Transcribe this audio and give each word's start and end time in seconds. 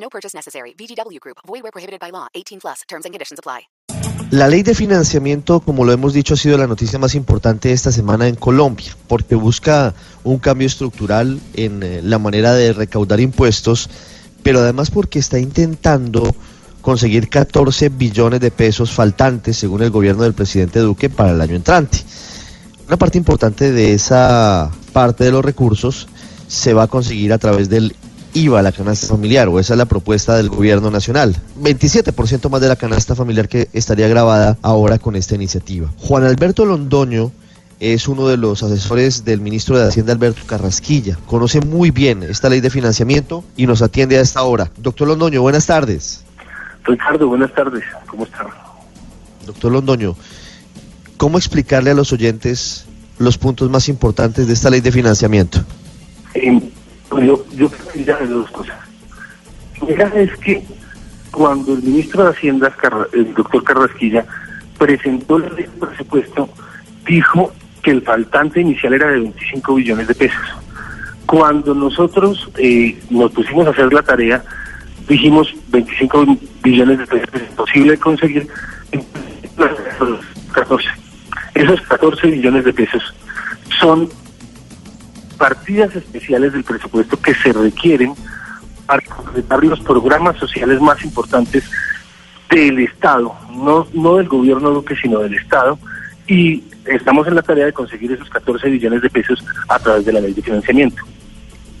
No 0.00 0.08
purchase 0.08 0.34
necessary. 0.34 0.74
VGW 0.74 1.20
Group. 1.20 1.38
Void 1.46 1.62
where 1.62 1.72
prohibited 1.72 2.00
by 2.00 2.10
law. 2.10 2.26
18 2.34 2.60
plus. 2.60 2.82
Terms 2.88 3.04
and 3.04 3.12
conditions 3.12 3.38
apply. 3.38 3.68
La 4.30 4.46
ley 4.46 4.62
de 4.62 4.74
financiamiento, 4.74 5.60
como 5.60 5.86
lo 5.86 5.92
hemos 5.92 6.12
dicho, 6.12 6.34
ha 6.34 6.36
sido 6.36 6.58
la 6.58 6.66
noticia 6.66 6.98
más 6.98 7.14
importante 7.14 7.72
esta 7.72 7.90
semana 7.90 8.28
en 8.28 8.34
Colombia, 8.34 8.94
porque 9.06 9.34
busca 9.34 9.94
un 10.22 10.38
cambio 10.38 10.66
estructural 10.66 11.40
en 11.54 11.82
eh, 11.82 12.02
la 12.02 12.18
manera 12.18 12.52
de 12.52 12.74
recaudar 12.74 13.20
impuestos, 13.20 13.88
pero 14.42 14.58
además 14.58 14.90
porque 14.90 15.18
está 15.18 15.38
intentando 15.38 16.34
conseguir 16.82 17.30
14 17.30 17.88
billones 17.88 18.40
de 18.40 18.50
pesos 18.50 18.92
faltantes, 18.92 19.56
según 19.56 19.82
el 19.82 19.90
gobierno 19.90 20.24
del 20.24 20.34
presidente 20.34 20.80
Duque, 20.80 21.08
para 21.08 21.32
el 21.32 21.40
año 21.40 21.56
entrante. 21.56 21.98
Una 22.86 22.98
parte 22.98 23.16
importante 23.16 23.72
de 23.72 23.94
esa 23.94 24.70
parte 24.92 25.24
de 25.24 25.30
los 25.30 25.44
recursos 25.44 26.06
se 26.48 26.74
va 26.74 26.82
a 26.82 26.86
conseguir 26.86 27.32
a 27.32 27.38
través 27.38 27.70
del 27.70 27.94
IVA, 28.38 28.62
la 28.62 28.72
canasta 28.72 29.08
familiar, 29.08 29.48
o 29.48 29.58
esa 29.58 29.74
es 29.74 29.78
la 29.78 29.86
propuesta 29.86 30.36
del 30.36 30.48
gobierno 30.48 30.90
nacional. 30.90 31.34
27% 31.60 32.48
más 32.48 32.60
de 32.60 32.68
la 32.68 32.76
canasta 32.76 33.16
familiar 33.16 33.48
que 33.48 33.68
estaría 33.72 34.06
grabada 34.06 34.56
ahora 34.62 34.98
con 34.98 35.16
esta 35.16 35.34
iniciativa. 35.34 35.90
Juan 35.98 36.24
Alberto 36.24 36.64
Londoño 36.64 37.32
es 37.80 38.06
uno 38.06 38.28
de 38.28 38.36
los 38.36 38.62
asesores 38.62 39.24
del 39.24 39.40
ministro 39.40 39.76
de 39.78 39.88
Hacienda 39.88 40.12
Alberto 40.12 40.42
Carrasquilla. 40.46 41.18
Conoce 41.26 41.60
muy 41.60 41.90
bien 41.90 42.22
esta 42.22 42.48
ley 42.48 42.60
de 42.60 42.70
financiamiento 42.70 43.44
y 43.56 43.66
nos 43.66 43.82
atiende 43.82 44.18
a 44.18 44.20
esta 44.20 44.42
hora. 44.42 44.70
Doctor 44.76 45.08
Londoño, 45.08 45.42
buenas 45.42 45.66
tardes. 45.66 46.24
Ricardo, 46.84 47.26
buenas 47.26 47.52
tardes. 47.52 47.84
¿Cómo 48.06 48.24
está? 48.24 48.46
Doctor 49.46 49.72
Londoño, 49.72 50.14
¿cómo 51.16 51.38
explicarle 51.38 51.90
a 51.90 51.94
los 51.94 52.12
oyentes 52.12 52.86
los 53.18 53.36
puntos 53.36 53.68
más 53.68 53.88
importantes 53.88 54.46
de 54.46 54.52
esta 54.52 54.70
ley 54.70 54.80
de 54.80 54.92
financiamiento? 54.92 55.60
Eh, 57.16 57.26
yo, 57.26 57.44
yo 57.54 57.68
creo 57.70 58.18
que 58.18 58.26
dos 58.26 58.50
cosas. 58.50 58.76
Primera 59.80 60.20
es 60.20 60.36
que 60.38 60.62
cuando 61.30 61.74
el 61.74 61.82
ministro 61.82 62.24
de 62.24 62.30
Hacienda, 62.30 62.74
el 63.12 63.34
doctor 63.34 63.62
Carrasquilla, 63.64 64.26
presentó 64.78 65.38
de 65.38 65.68
presupuesto, 65.80 66.48
dijo 67.06 67.52
que 67.82 67.90
el 67.92 68.02
faltante 68.02 68.60
inicial 68.60 68.94
era 68.94 69.08
de 69.08 69.20
25 69.20 69.74
billones 69.74 70.08
de 70.08 70.14
pesos. 70.14 70.42
Cuando 71.26 71.74
nosotros 71.74 72.50
eh, 72.56 72.98
nos 73.10 73.30
pusimos 73.32 73.66
a 73.66 73.70
hacer 73.70 73.92
la 73.92 74.02
tarea, 74.02 74.42
dijimos 75.08 75.54
25 75.68 76.38
billones 76.62 76.98
de 76.98 77.06
pesos 77.06 77.28
es 77.34 77.50
imposible 77.50 77.98
conseguir 77.98 78.48
14. 80.52 80.88
Esos 81.54 81.80
14 81.82 82.26
billones 82.28 82.64
de 82.64 82.72
pesos 82.72 83.14
son 83.80 84.08
partidas 85.38 85.94
especiales 85.94 86.52
del 86.52 86.64
presupuesto 86.64 87.20
que 87.20 87.34
se 87.34 87.52
requieren 87.52 88.14
para 88.86 89.02
completar 89.02 89.62
los 89.64 89.80
programas 89.80 90.36
sociales 90.38 90.80
más 90.80 91.02
importantes 91.04 91.64
del 92.50 92.78
Estado, 92.80 93.34
no, 93.52 93.86
no 93.92 94.16
del 94.16 94.28
gobierno 94.28 94.70
Duque, 94.70 94.96
sino 94.96 95.20
del 95.20 95.34
Estado, 95.34 95.78
y 96.26 96.64
estamos 96.86 97.26
en 97.26 97.34
la 97.34 97.42
tarea 97.42 97.66
de 97.66 97.72
conseguir 97.72 98.12
esos 98.12 98.28
14 98.30 98.68
billones 98.68 99.02
de 99.02 99.10
pesos 99.10 99.44
a 99.68 99.78
través 99.78 100.04
de 100.06 100.12
la 100.12 100.20
ley 100.20 100.32
de 100.32 100.42
financiamiento. 100.42 101.02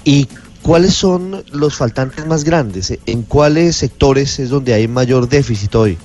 ¿Y 0.04 0.28
cuáles 0.62 0.94
son 0.94 1.42
los 1.52 1.76
faltantes 1.76 2.26
más 2.26 2.44
grandes? 2.44 2.98
¿En 3.06 3.22
cuáles 3.22 3.76
sectores 3.76 4.38
es 4.38 4.50
donde 4.50 4.74
hay 4.74 4.86
mayor 4.86 5.28
déficit 5.28 5.74
hoy? 5.74 5.98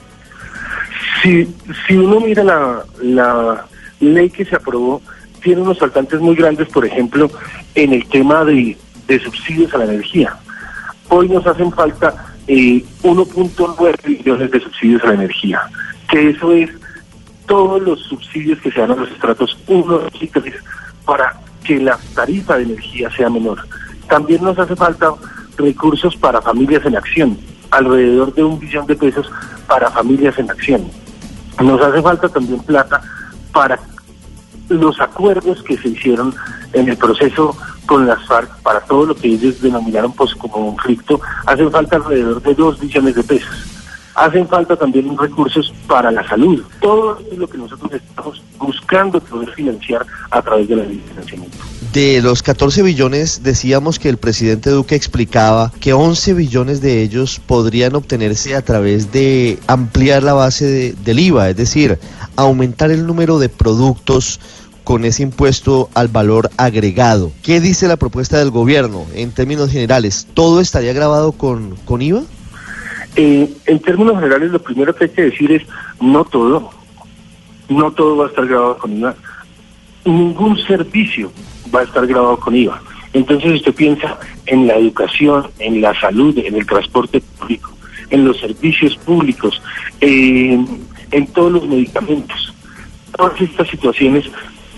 Si, 1.22 1.54
si 1.86 1.96
uno 1.96 2.20
mira 2.22 2.44
la, 2.44 2.86
la 3.02 3.66
ley 4.00 4.30
que 4.30 4.46
se 4.46 4.56
aprobó, 4.56 5.02
tiene 5.44 5.62
unos 5.62 5.78
faltantes 5.78 6.20
muy 6.20 6.36
grandes, 6.36 6.68
por 6.70 6.86
ejemplo, 6.86 7.30
en 7.76 7.94
el 7.94 8.08
tema 8.08 8.44
de, 8.46 8.78
subsidios 9.24 9.74
a 9.74 9.80
la 9.80 9.86
energía. 9.86 10.36
Hoy 11.10 11.30
nos 11.30 11.46
hacen 11.46 11.72
falta 11.72 12.34
eh, 12.48 12.84
1.9 13.04 14.04
billones 14.04 14.50
de 14.50 14.60
subsidios 14.60 15.04
a 15.04 15.08
la 15.08 15.14
energía, 15.14 15.62
que 16.10 16.30
eso 16.30 16.52
es 16.54 16.70
todos 17.46 17.82
los 17.82 18.00
subsidios 18.04 18.60
que 18.62 18.72
se 18.72 18.80
dan 18.80 18.92
a 18.92 18.96
los 18.96 19.12
estratos 19.12 19.58
1, 19.68 20.02
y 20.20 20.28
3 20.28 20.54
para 21.06 21.40
que 21.64 21.80
la 21.80 22.00
tarifa 22.16 22.58
de 22.58 22.64
energía 22.64 23.12
sea 23.12 23.30
menor. 23.30 23.60
También 24.08 24.44
nos 24.44 24.58
hace 24.58 24.76
falta 24.76 25.14
recursos 25.58 26.16
para 26.16 26.42
familias 26.42 26.86
en 26.86 26.96
acción, 26.96 27.38
alrededor 27.70 28.34
de 28.34 28.44
un 28.44 28.60
billón 28.60 28.88
de 28.88 28.96
pesos 28.96 29.30
para 29.68 29.92
familias 29.92 30.38
en 30.40 30.50
acción. 30.50 30.90
Nos 31.62 31.82
hace 31.82 32.02
falta 32.02 32.30
también 32.30 32.60
plata 32.62 33.02
para 33.52 33.80
los 34.70 35.00
acuerdos 35.00 35.62
que 35.64 35.78
se 35.78 35.90
hicieron 35.90 36.34
en 36.74 36.90
el 36.90 36.98
proceso 36.98 37.56
con 37.86 38.08
las 38.08 38.26
FARC 38.26 38.62
para 38.62 38.82
todo 38.82 39.06
lo 39.08 39.16
que 39.16 39.28
ellos 39.28 39.62
denominaron 39.62 40.14
pues, 40.14 40.34
como 40.36 40.76
conflicto, 40.76 41.20
hacen 41.46 41.72
falta 41.72 41.98
alrededor 41.98 42.42
de 42.42 42.56
dos 42.56 42.80
billones 42.80 43.16
de 43.16 43.24
pesos. 43.24 43.66
Hacen 44.16 44.48
falta 44.48 44.76
también 44.76 45.18
recursos 45.18 45.74
para 45.88 46.12
la 46.12 46.28
salud. 46.28 46.64
Todo 46.80 47.20
es 47.32 47.38
lo 47.38 47.48
que 47.48 47.58
nosotros 47.58 47.92
estamos 47.94 48.42
buscando 48.60 49.20
poder 49.20 49.50
financiar 49.52 50.06
a 50.30 50.42
través 50.42 50.68
de 50.68 50.76
la 50.76 50.84
ley 50.84 50.98
de 50.98 51.10
financiamiento. 51.10 51.58
De 51.94 52.24
los 52.24 52.42
14 52.42 52.82
billones, 52.82 53.44
decíamos 53.44 54.00
que 54.00 54.10
el 54.10 54.18
presidente 54.18 54.72
Duque 54.72 54.96
explicaba 54.96 55.72
que 55.80 55.94
11 55.94 56.34
billones 56.34 56.82
de 56.82 57.04
ellos 57.04 57.40
podrían 57.40 57.94
obtenerse 57.94 58.56
a 58.56 58.64
través 58.64 59.12
de 59.12 59.60
ampliar 59.68 60.24
la 60.24 60.34
base 60.34 60.96
del 61.06 61.20
IVA, 61.20 61.52
es 61.52 61.56
decir, 61.56 62.00
aumentar 62.36 62.90
el 62.90 63.06
número 63.06 63.38
de 63.38 63.48
productos 63.48 64.40
con 64.84 65.06
ese 65.06 65.22
impuesto 65.22 65.92
al 65.94 66.08
valor 66.08 66.50
agregado. 66.58 67.32
¿Qué 67.44 67.62
dice 67.62 67.88
la 67.88 67.98
propuesta 67.98 68.40
del 68.40 68.50
gobierno 68.50 69.06
en 69.14 69.32
términos 69.32 69.70
generales? 69.70 70.28
¿Todo 70.34 70.62
estaría 70.62 70.94
grabado 70.94 71.34
con, 71.34 71.76
con 71.86 72.02
IVA? 72.02 72.24
Eh, 73.16 73.54
en 73.68 73.80
términos 73.84 74.16
generales, 74.16 74.50
lo 74.50 74.64
primero 74.64 74.96
que 74.96 75.04
hay 75.04 75.12
que 75.12 75.26
decir 75.26 75.52
es 75.52 75.62
no 76.02 76.26
todo, 76.26 76.72
no 77.70 77.92
todo 77.92 78.18
va 78.18 78.26
a 78.26 78.30
estar 78.30 78.48
grabado 78.48 78.80
con 78.80 78.98
IVA. 78.98 79.16
Ningún 80.06 80.58
servicio 80.58 81.32
va 81.74 81.82
a 81.82 81.84
estar 81.84 82.06
grabado 82.06 82.38
con 82.40 82.56
IVA. 82.56 82.82
Entonces 83.14 83.54
usted 83.54 83.74
piensa 83.74 84.20
en 84.46 84.68
la 84.68 84.76
educación, 84.76 85.48
en 85.60 85.82
la 85.82 85.98
salud, 86.00 86.38
en 86.38 86.56
el 86.56 86.66
transporte 86.66 87.22
público, 87.22 87.72
en 88.10 88.26
los 88.26 88.40
servicios 88.40 88.96
públicos, 88.98 89.62
en 90.02 91.28
todos 91.34 91.52
los 91.52 91.68
medicamentos. 91.68 92.54
Todas 93.16 93.40
estas 93.40 93.68
situaciones, 93.70 94.26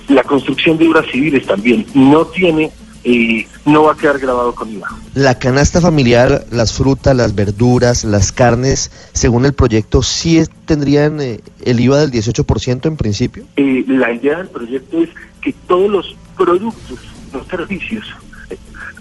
la 0.10 0.24
construcción 0.24 0.78
de 0.78 0.88
obras 0.90 1.06
civiles 1.12 1.46
también 1.46 1.86
no 1.94 2.26
tiene 2.26 2.72
eh, 3.08 3.48
no 3.66 3.84
va 3.84 3.92
a 3.92 3.96
quedar 3.96 4.18
grabado 4.18 4.56
con 4.56 4.68
IVA. 4.68 4.88
La 5.14 5.38
canasta 5.38 5.80
familiar, 5.80 6.44
las 6.50 6.74
frutas, 6.74 7.16
las 7.16 7.36
verduras, 7.36 8.04
las 8.04 8.32
carnes, 8.32 8.92
según 9.14 9.46
el 9.46 9.54
proyecto, 9.54 10.02
¿sí 10.02 10.42
tendrían 10.66 11.22
eh, 11.22 11.40
el 11.64 11.80
IVA 11.80 12.00
del 12.00 12.12
18% 12.12 12.88
en 12.88 12.98
principio? 12.98 13.44
Eh, 13.58 13.86
la 13.88 14.12
idea 14.12 14.40
del 14.40 14.48
proyecto 14.48 15.04
es 15.04 15.10
que 15.40 15.54
todos 15.68 15.88
los 15.88 16.16
productos, 16.38 17.00
los 17.34 17.48
servicios, 17.48 18.06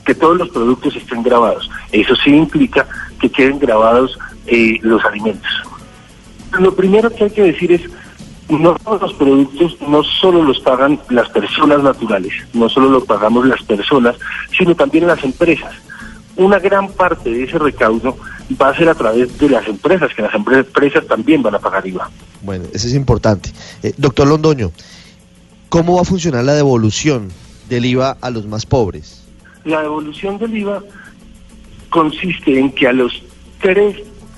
que 0.05 0.15
todos 0.15 0.37
los 0.37 0.49
productos 0.50 0.97
estén 0.97 1.22
grabados. 1.22 1.71
Eso 1.93 2.15
sí 2.17 2.31
implica 2.31 2.87
que 3.21 3.31
queden 3.31 3.59
grabados 3.59 4.19
los 4.82 5.05
alimentos. 5.05 5.50
Lo 6.59 6.75
primero 6.75 7.11
que 7.11 7.25
hay 7.25 7.31
que 7.31 7.43
decir 7.43 7.73
es 7.73 7.82
no 8.49 8.75
todos 8.76 9.00
los 9.00 9.14
productos 9.14 9.76
no 9.81 10.05
solo 10.05 10.43
los 10.43 10.61
pagan 10.61 11.00
las 11.09 11.29
personas 11.31 11.82
naturales, 11.82 12.32
no 12.53 12.69
solo 12.69 12.91
lo 12.91 13.05
pagamos 13.05 13.47
las 13.47 13.62
personas, 13.62 14.17
sino 14.56 14.75
también 14.75 15.06
las 15.06 15.23
empresas. 15.25 15.73
Una 16.37 16.59
gran 16.59 16.88
parte 16.88 17.31
de 17.31 17.44
ese 17.44 17.59
recaudo 17.59 18.17
va 18.61 18.69
a 18.69 18.76
ser 18.76 18.88
a 18.88 18.94
través 18.94 19.38
de 19.38 19.49
las 19.49 19.67
empresas, 19.67 20.12
que 20.14 20.23
las 20.23 20.35
empresas 20.35 21.06
también 21.06 21.43
van 21.43 21.55
a 21.55 21.59
pagar 21.59 21.87
IVA. 21.87 22.11
Bueno, 22.43 22.64
eso 22.73 22.87
es 22.88 22.94
importante. 22.94 23.50
Eh, 23.82 23.94
doctor 23.97 24.26
Londoño, 24.26 24.73
¿cómo 25.75 25.97
va 25.97 26.03
a 26.03 26.05
funcionar 26.05 26.44
la 26.44 26.55
devolución 26.55 27.32
del 27.69 27.85
IVA 27.85 28.17
a 28.21 28.31
los 28.31 28.47
más 28.47 28.65
pobres? 28.65 29.26
La 29.65 29.82
devolución 29.82 30.38
del 30.38 30.56
IVA 30.56 30.85
consiste 31.91 32.61
en 32.61 32.71
que 32.71 32.87
a 32.87 32.93
los 32.93 33.25
tres, 33.61 33.97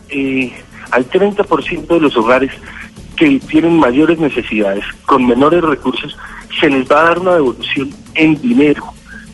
eh, 0.08 0.50
al 0.92 1.04
30% 1.10 1.88
de 1.88 2.00
los 2.00 2.16
hogares 2.16 2.52
que 3.16 3.38
tienen 3.38 3.78
mayores 3.78 4.18
necesidades, 4.18 4.82
con 5.04 5.26
menores 5.26 5.62
recursos, 5.62 6.16
se 6.58 6.70
les 6.70 6.90
va 6.90 7.00
a 7.00 7.04
dar 7.08 7.18
una 7.18 7.34
devolución 7.34 7.90
en 8.14 8.40
dinero, 8.40 8.84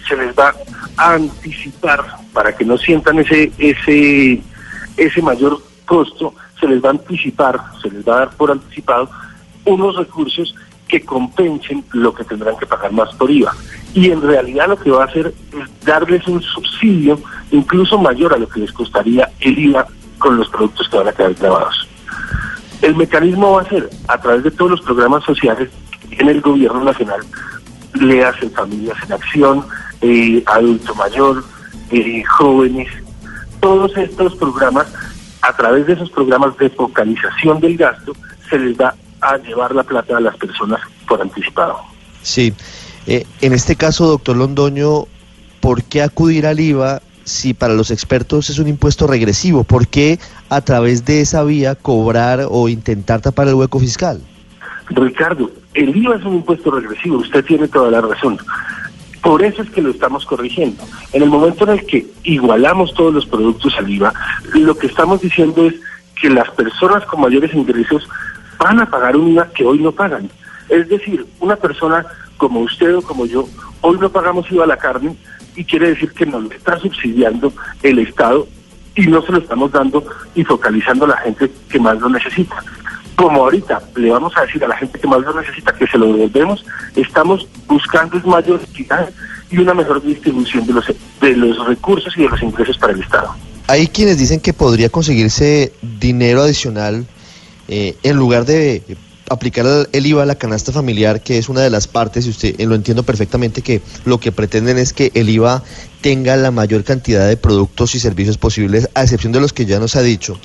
se 0.09 0.17
les 0.17 0.37
va 0.37 0.57
a 0.97 1.15
anticipar 1.15 2.05
para 2.33 2.53
que 2.57 2.65
no 2.65 2.79
sientan 2.79 3.21
ese 3.21 3.53
ese 3.59 4.43
ese 4.97 5.23
mayor 5.23 5.63
costo 5.85 6.35
se 6.59 6.67
les 6.67 6.83
va 6.83 6.89
a 6.89 6.93
anticipar, 6.99 7.61
se 7.81 7.89
les 7.91 8.05
va 8.05 8.17
a 8.17 8.19
dar 8.19 8.31
por 8.37 8.51
anticipado 8.51 9.09
unos 9.65 9.95
recursos 9.95 10.53
que 10.93 11.03
compensen 11.07 11.83
lo 11.95 12.15
que 12.15 12.23
tendrán 12.23 12.59
que 12.59 12.67
pagar 12.67 12.93
más 12.93 13.15
por 13.15 13.31
IVA. 13.31 13.51
Y 13.95 14.11
en 14.11 14.21
realidad 14.21 14.69
lo 14.69 14.79
que 14.79 14.91
va 14.91 15.05
a 15.05 15.07
hacer 15.07 15.29
es 15.29 15.87
darles 15.87 16.29
un 16.29 16.43
subsidio 16.43 17.19
incluso 17.51 17.97
mayor 17.97 18.35
a 18.35 18.37
lo 18.37 18.47
que 18.47 18.61
les 18.61 18.71
costaría 18.73 19.31
el 19.41 19.59
IVA 19.59 19.87
con 20.19 20.37
los 20.37 20.51
productos 20.51 20.91
que 20.91 20.99
van 20.99 21.09
a 21.09 21.13
quedar 21.13 21.33
grabados. 21.33 21.89
El 22.83 22.95
mecanismo 22.95 23.53
va 23.53 23.63
a 23.63 23.69
ser 23.71 23.89
a 24.07 24.21
través 24.21 24.45
de 24.45 24.51
todos 24.51 24.73
los 24.73 24.83
programas 24.83 25.25
sociales 25.25 25.71
en 26.11 26.29
el 26.29 26.43
gobierno 26.43 26.85
nacional, 26.85 27.21
le 27.95 28.23
hacen 28.23 28.51
Familias 28.51 28.99
en 29.07 29.13
Acción, 29.15 29.65
eh, 30.03 30.43
Adulto 30.45 30.95
Mayor, 30.95 31.43
eh, 31.91 32.23
Jóvenes, 32.37 32.89
todos 33.61 33.97
estos 33.97 34.37
programas, 34.37 34.93
a 35.41 35.57
través 35.57 35.87
de 35.87 35.95
esos 35.95 36.11
programas 36.11 36.55
de 36.59 36.69
focalización 36.69 37.61
del 37.61 37.79
gasto, 37.79 38.13
se 38.51 38.59
les 38.59 38.79
va 38.79 38.95
a 39.23 39.39
llevar 39.39 39.75
la 39.75 39.85
plata 39.85 40.17
a 40.17 40.21
las 40.21 40.37
personas 40.37 40.81
por 41.09 41.23
anticipado. 41.23 41.79
Sí. 42.23 42.53
Eh, 43.07 43.25
en 43.41 43.53
este 43.53 43.77
caso, 43.77 44.07
doctor 44.07 44.37
Londoño, 44.37 45.05
¿por 45.61 45.83
qué 45.85 46.03
acudir 46.03 46.47
al 46.47 46.61
IVA 46.61 47.01
si 47.25 47.55
para 47.55 47.75
los 47.75 47.91
expertos 47.91 48.51
es 48.51 48.59
un 48.59 48.69
impuesto 48.69 49.07
regresivo? 49.07 49.65
¿Por 49.65 49.87
qué 49.89 50.19
a 50.49 50.61
través 50.61 51.05
de 51.05 51.21
esa 51.21 51.43
vía 51.45 51.75
cobrar 51.75 52.47
o 52.49 52.69
intentar 52.69 53.21
tapar 53.21 53.49
el 53.49 53.55
hueco 53.55 53.79
fiscal? 53.79 54.21
Ricardo, 54.89 55.51
el 55.75 55.97
IVA 55.97 56.17
es 56.17 56.25
un 56.25 56.35
impuesto 56.35 56.71
regresivo, 56.71 57.19
usted 57.19 57.45
tiene 57.45 57.69
toda 57.69 57.91
la 57.91 58.01
razón. 58.01 58.39
Por 59.23 59.43
eso 59.45 59.63
es 59.63 59.71
que 59.71 59.81
lo 59.81 59.91
estamos 59.91 60.27
corrigiendo. 60.27 60.83
En 61.13 61.23
el 61.23 61.31
momento 61.31 61.65
en 61.65 61.79
el 61.79 61.87
que 61.87 62.07
igualamos 62.25 62.93
todos 62.95 63.15
los 63.15 63.25
productos 63.25 63.73
al 63.79 63.89
IVA, 63.89 64.13
lo 64.55 64.77
que 64.77 64.89
estamos 64.89 65.21
diciendo 65.21 65.65
es 65.67 65.75
que 66.21 66.29
las 66.29 66.51
personas 66.51 67.05
con 67.07 67.21
mayores 67.21 67.55
ingresos 67.55 68.09
van 68.63 68.81
a 68.81 68.87
pagar 68.87 69.17
un 69.17 69.29
IVA 69.29 69.51
que 69.51 69.65
hoy 69.65 69.79
no 69.81 69.93
pagan. 69.93 70.31
Es 70.69 70.89
decir, 70.89 71.27
una 71.41 71.57
persona 71.57 72.07
como 72.37 72.61
usted 72.61 72.97
o 72.97 73.03
como 73.03 73.27
yo, 73.27 73.49
hoy 73.81 73.99
no 73.99 74.09
pagamos 74.11 74.51
IVA 74.51 74.65
a 74.65 74.69
la 74.69 74.77
carne 74.77 75.17
y 75.57 75.65
quiere 75.65 75.91
decir 75.91 76.13
que 76.13 76.25
nos 76.25 76.45
lo 76.45 76.53
está 76.53 76.79
subsidiando 76.79 77.53
el 77.83 77.99
Estado 77.99 78.47
y 78.95 79.07
no 79.07 79.21
se 79.23 79.33
lo 79.33 79.39
estamos 79.39 79.73
dando 79.73 80.05
y 80.35 80.45
focalizando 80.45 81.05
a 81.07 81.09
la 81.09 81.17
gente 81.19 81.51
que 81.69 81.81
más 81.81 81.99
lo 81.99 82.09
necesita. 82.09 82.63
Como 83.17 83.43
ahorita 83.43 83.83
le 83.97 84.11
vamos 84.11 84.33
a 84.37 84.43
decir 84.43 84.65
a 84.65 84.69
la 84.69 84.77
gente 84.77 84.99
que 84.99 85.07
más 85.07 85.21
lo 85.21 85.39
necesita 85.39 85.73
que 85.73 85.87
se 85.87 85.99
lo 85.99 86.07
devolvemos, 86.07 86.65
estamos 86.95 87.47
buscando 87.67 88.19
mayor 88.21 88.61
equidad 88.63 89.11
y 89.51 89.59
una 89.59 89.75
mejor 89.75 90.03
distribución 90.03 90.67
de 90.67 90.73
los, 90.73 90.87
de 91.21 91.37
los 91.37 91.67
recursos 91.67 92.17
y 92.17 92.23
de 92.23 92.29
los 92.29 92.43
ingresos 92.43 92.79
para 92.79 92.93
el 92.93 93.01
Estado. 93.01 93.35
Hay 93.67 93.89
quienes 93.89 94.19
dicen 94.19 94.41
que 94.41 94.53
podría 94.53 94.89
conseguirse 94.89 95.73
dinero 96.01 96.43
adicional 96.43 97.07
eh, 97.75 97.97
en 98.03 98.19
lugar 98.19 98.45
de 98.45 98.83
aplicar 99.31 99.89
el 99.93 100.07
IVA 100.07 100.25
a 100.25 100.27
la 100.27 100.35
canasta 100.35 100.73
familiar, 100.73 101.23
que 101.23 101.39
es 101.39 101.49
una 101.49 101.63
de 101.63 101.71
las 101.71 101.89
partes, 101.89 102.27
y 102.27 102.29
usted 102.29 102.61
eh, 102.61 102.67
lo 102.67 102.75
entiendo 102.75 103.03
perfectamente, 103.03 103.63
que 103.63 103.81
lo 104.05 104.21
que 104.21 104.31
pretenden 104.31 104.77
es 104.77 104.93
que 104.93 105.11
el 105.15 105.31
IVA 105.31 105.65
tenga 106.03 106.37
la 106.37 106.51
mayor 106.51 106.85
cantidad 106.85 107.27
de 107.27 107.39
productos 107.39 107.95
y 107.95 107.99
servicios 107.99 108.37
posibles, 108.37 108.91
a 108.93 109.05
excepción 109.05 109.33
de 109.33 109.41
los 109.41 109.55
que 109.55 109.65
ya 109.65 109.79
nos 109.79 109.97
ha 109.97 110.03
dicho, 110.03 110.39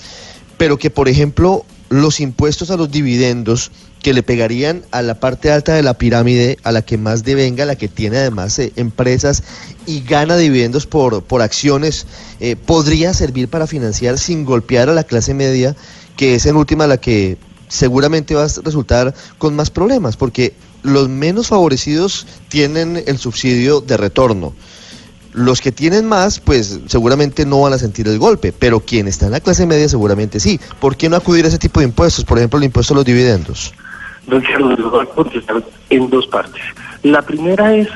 pero 0.57 0.79
que, 0.79 0.89
por 0.89 1.09
ejemplo, 1.09 1.65
los 1.89 2.21
impuestos 2.21 2.71
a 2.71 2.77
los 2.77 2.89
dividendos 2.89 3.71
que 4.01 4.13
le 4.13 4.23
pegarían 4.23 4.83
a 4.91 5.01
la 5.01 5.19
parte 5.19 5.51
alta 5.51 5.73
de 5.73 5.83
la 5.83 5.95
pirámide, 5.95 6.57
a 6.63 6.71
la 6.71 6.81
que 6.81 6.97
más 6.97 7.25
devenga, 7.25 7.65
la 7.65 7.75
que 7.75 7.89
tiene 7.89 8.19
además 8.19 8.57
eh, 8.57 8.71
empresas 8.77 9.43
y 9.85 9.99
gana 9.99 10.37
dividendos 10.37 10.85
por, 10.85 11.25
por 11.25 11.41
acciones, 11.41 12.07
podría 12.65 13.13
servir 13.13 13.49
para 13.49 13.67
financiar 13.67 14.17
sin 14.17 14.45
golpear 14.45 14.87
a 14.87 14.93
la 14.93 15.03
clase 15.03 15.33
media, 15.33 15.75
que 16.17 16.35
es 16.35 16.45
en 16.45 16.57
última 16.57 16.87
la 16.87 16.97
que 16.97 17.37
seguramente 17.67 18.35
va 18.35 18.43
a 18.43 18.49
resultar 18.63 19.13
con 19.37 19.55
más 19.55 19.69
problemas, 19.69 20.17
porque 20.17 20.53
los 20.83 21.09
menos 21.09 21.47
favorecidos 21.47 22.27
tienen 22.49 23.01
el 23.05 23.17
subsidio 23.17 23.81
de 23.81 23.97
retorno. 23.97 24.53
Los 25.33 25.61
que 25.61 25.71
tienen 25.71 26.07
más, 26.07 26.39
pues 26.39 26.79
seguramente 26.87 27.45
no 27.45 27.61
van 27.61 27.73
a 27.73 27.77
sentir 27.77 28.07
el 28.07 28.17
golpe, 28.17 28.51
pero 28.57 28.79
quien 28.79 29.07
está 29.07 29.27
en 29.27 29.33
la 29.33 29.39
clase 29.39 29.67
media 29.67 29.87
seguramente 29.87 30.39
sí. 30.39 30.59
¿Por 30.79 30.97
qué 30.97 31.09
no 31.09 31.15
acudir 31.15 31.45
a 31.45 31.49
ese 31.49 31.59
tipo 31.59 31.79
de 31.79 31.85
impuestos? 31.85 32.25
Por 32.25 32.39
ejemplo, 32.39 32.57
el 32.57 32.65
impuesto 32.65 32.93
a 32.93 32.97
los 32.97 33.05
dividendos. 33.05 33.73
Lo 34.25 34.39
voy 34.89 35.03
a 35.03 35.05
contestar 35.05 35.63
en 35.89 36.09
dos 36.09 36.25
partes. 36.27 36.61
La 37.03 37.21
primera 37.21 37.75
es 37.75 37.87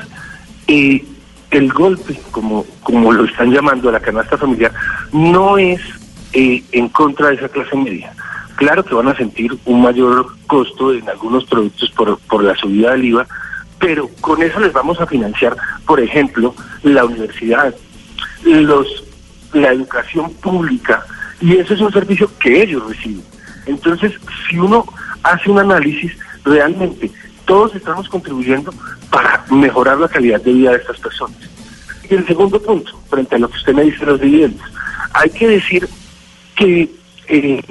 eh, 0.68 1.04
el 1.50 1.72
golpe, 1.72 2.18
como, 2.30 2.64
como 2.82 3.12
lo 3.12 3.24
están 3.24 3.50
llamando 3.50 3.88
a 3.88 3.92
la 3.92 4.00
canasta 4.00 4.38
familiar, 4.38 4.72
no 5.12 5.58
es 5.58 5.80
eh, 6.32 6.62
en 6.72 6.88
contra 6.88 7.28
de 7.28 7.36
esa 7.36 7.48
clase 7.48 7.76
media. 7.76 8.12
Claro 8.56 8.84
que 8.84 8.94
van 8.94 9.08
a 9.08 9.16
sentir 9.16 9.56
un 9.64 9.82
mayor 9.82 10.34
costo 10.46 10.92
en 10.92 11.08
algunos 11.08 11.44
productos 11.44 11.90
por, 11.90 12.18
por 12.20 12.44
la 12.44 12.54
subida 12.56 12.92
del 12.92 13.04
IVA, 13.06 13.26
pero 13.78 14.08
con 14.20 14.42
eso 14.42 14.60
les 14.60 14.72
vamos 14.72 15.00
a 15.00 15.06
financiar, 15.06 15.56
por 15.86 16.00
ejemplo, 16.00 16.54
la 16.82 17.04
universidad, 17.04 17.74
los, 18.44 19.04
la 19.52 19.72
educación 19.72 20.32
pública, 20.34 21.04
y 21.40 21.56
ese 21.56 21.74
es 21.74 21.80
un 21.80 21.92
servicio 21.92 22.30
que 22.38 22.62
ellos 22.62 22.86
reciben. 22.88 23.24
Entonces, 23.66 24.12
si 24.48 24.58
uno 24.58 24.86
hace 25.22 25.50
un 25.50 25.58
análisis, 25.58 26.12
realmente 26.44 27.10
todos 27.44 27.74
estamos 27.74 28.08
contribuyendo 28.08 28.72
para 29.10 29.44
mejorar 29.50 29.98
la 29.98 30.08
calidad 30.08 30.40
de 30.40 30.52
vida 30.52 30.70
de 30.70 30.76
estas 30.76 30.98
personas. 31.00 31.38
Y 32.08 32.14
el 32.14 32.26
segundo 32.26 32.60
punto, 32.62 32.92
frente 33.08 33.36
a 33.36 33.38
lo 33.38 33.48
que 33.48 33.56
usted 33.56 33.74
me 33.74 33.82
dice 33.82 34.00
de 34.00 34.06
los 34.06 34.20
dividendos, 34.20 34.66
hay 35.14 35.30
que 35.30 35.48
decir 35.48 35.88
que 36.54 36.88
eh, 37.28 37.62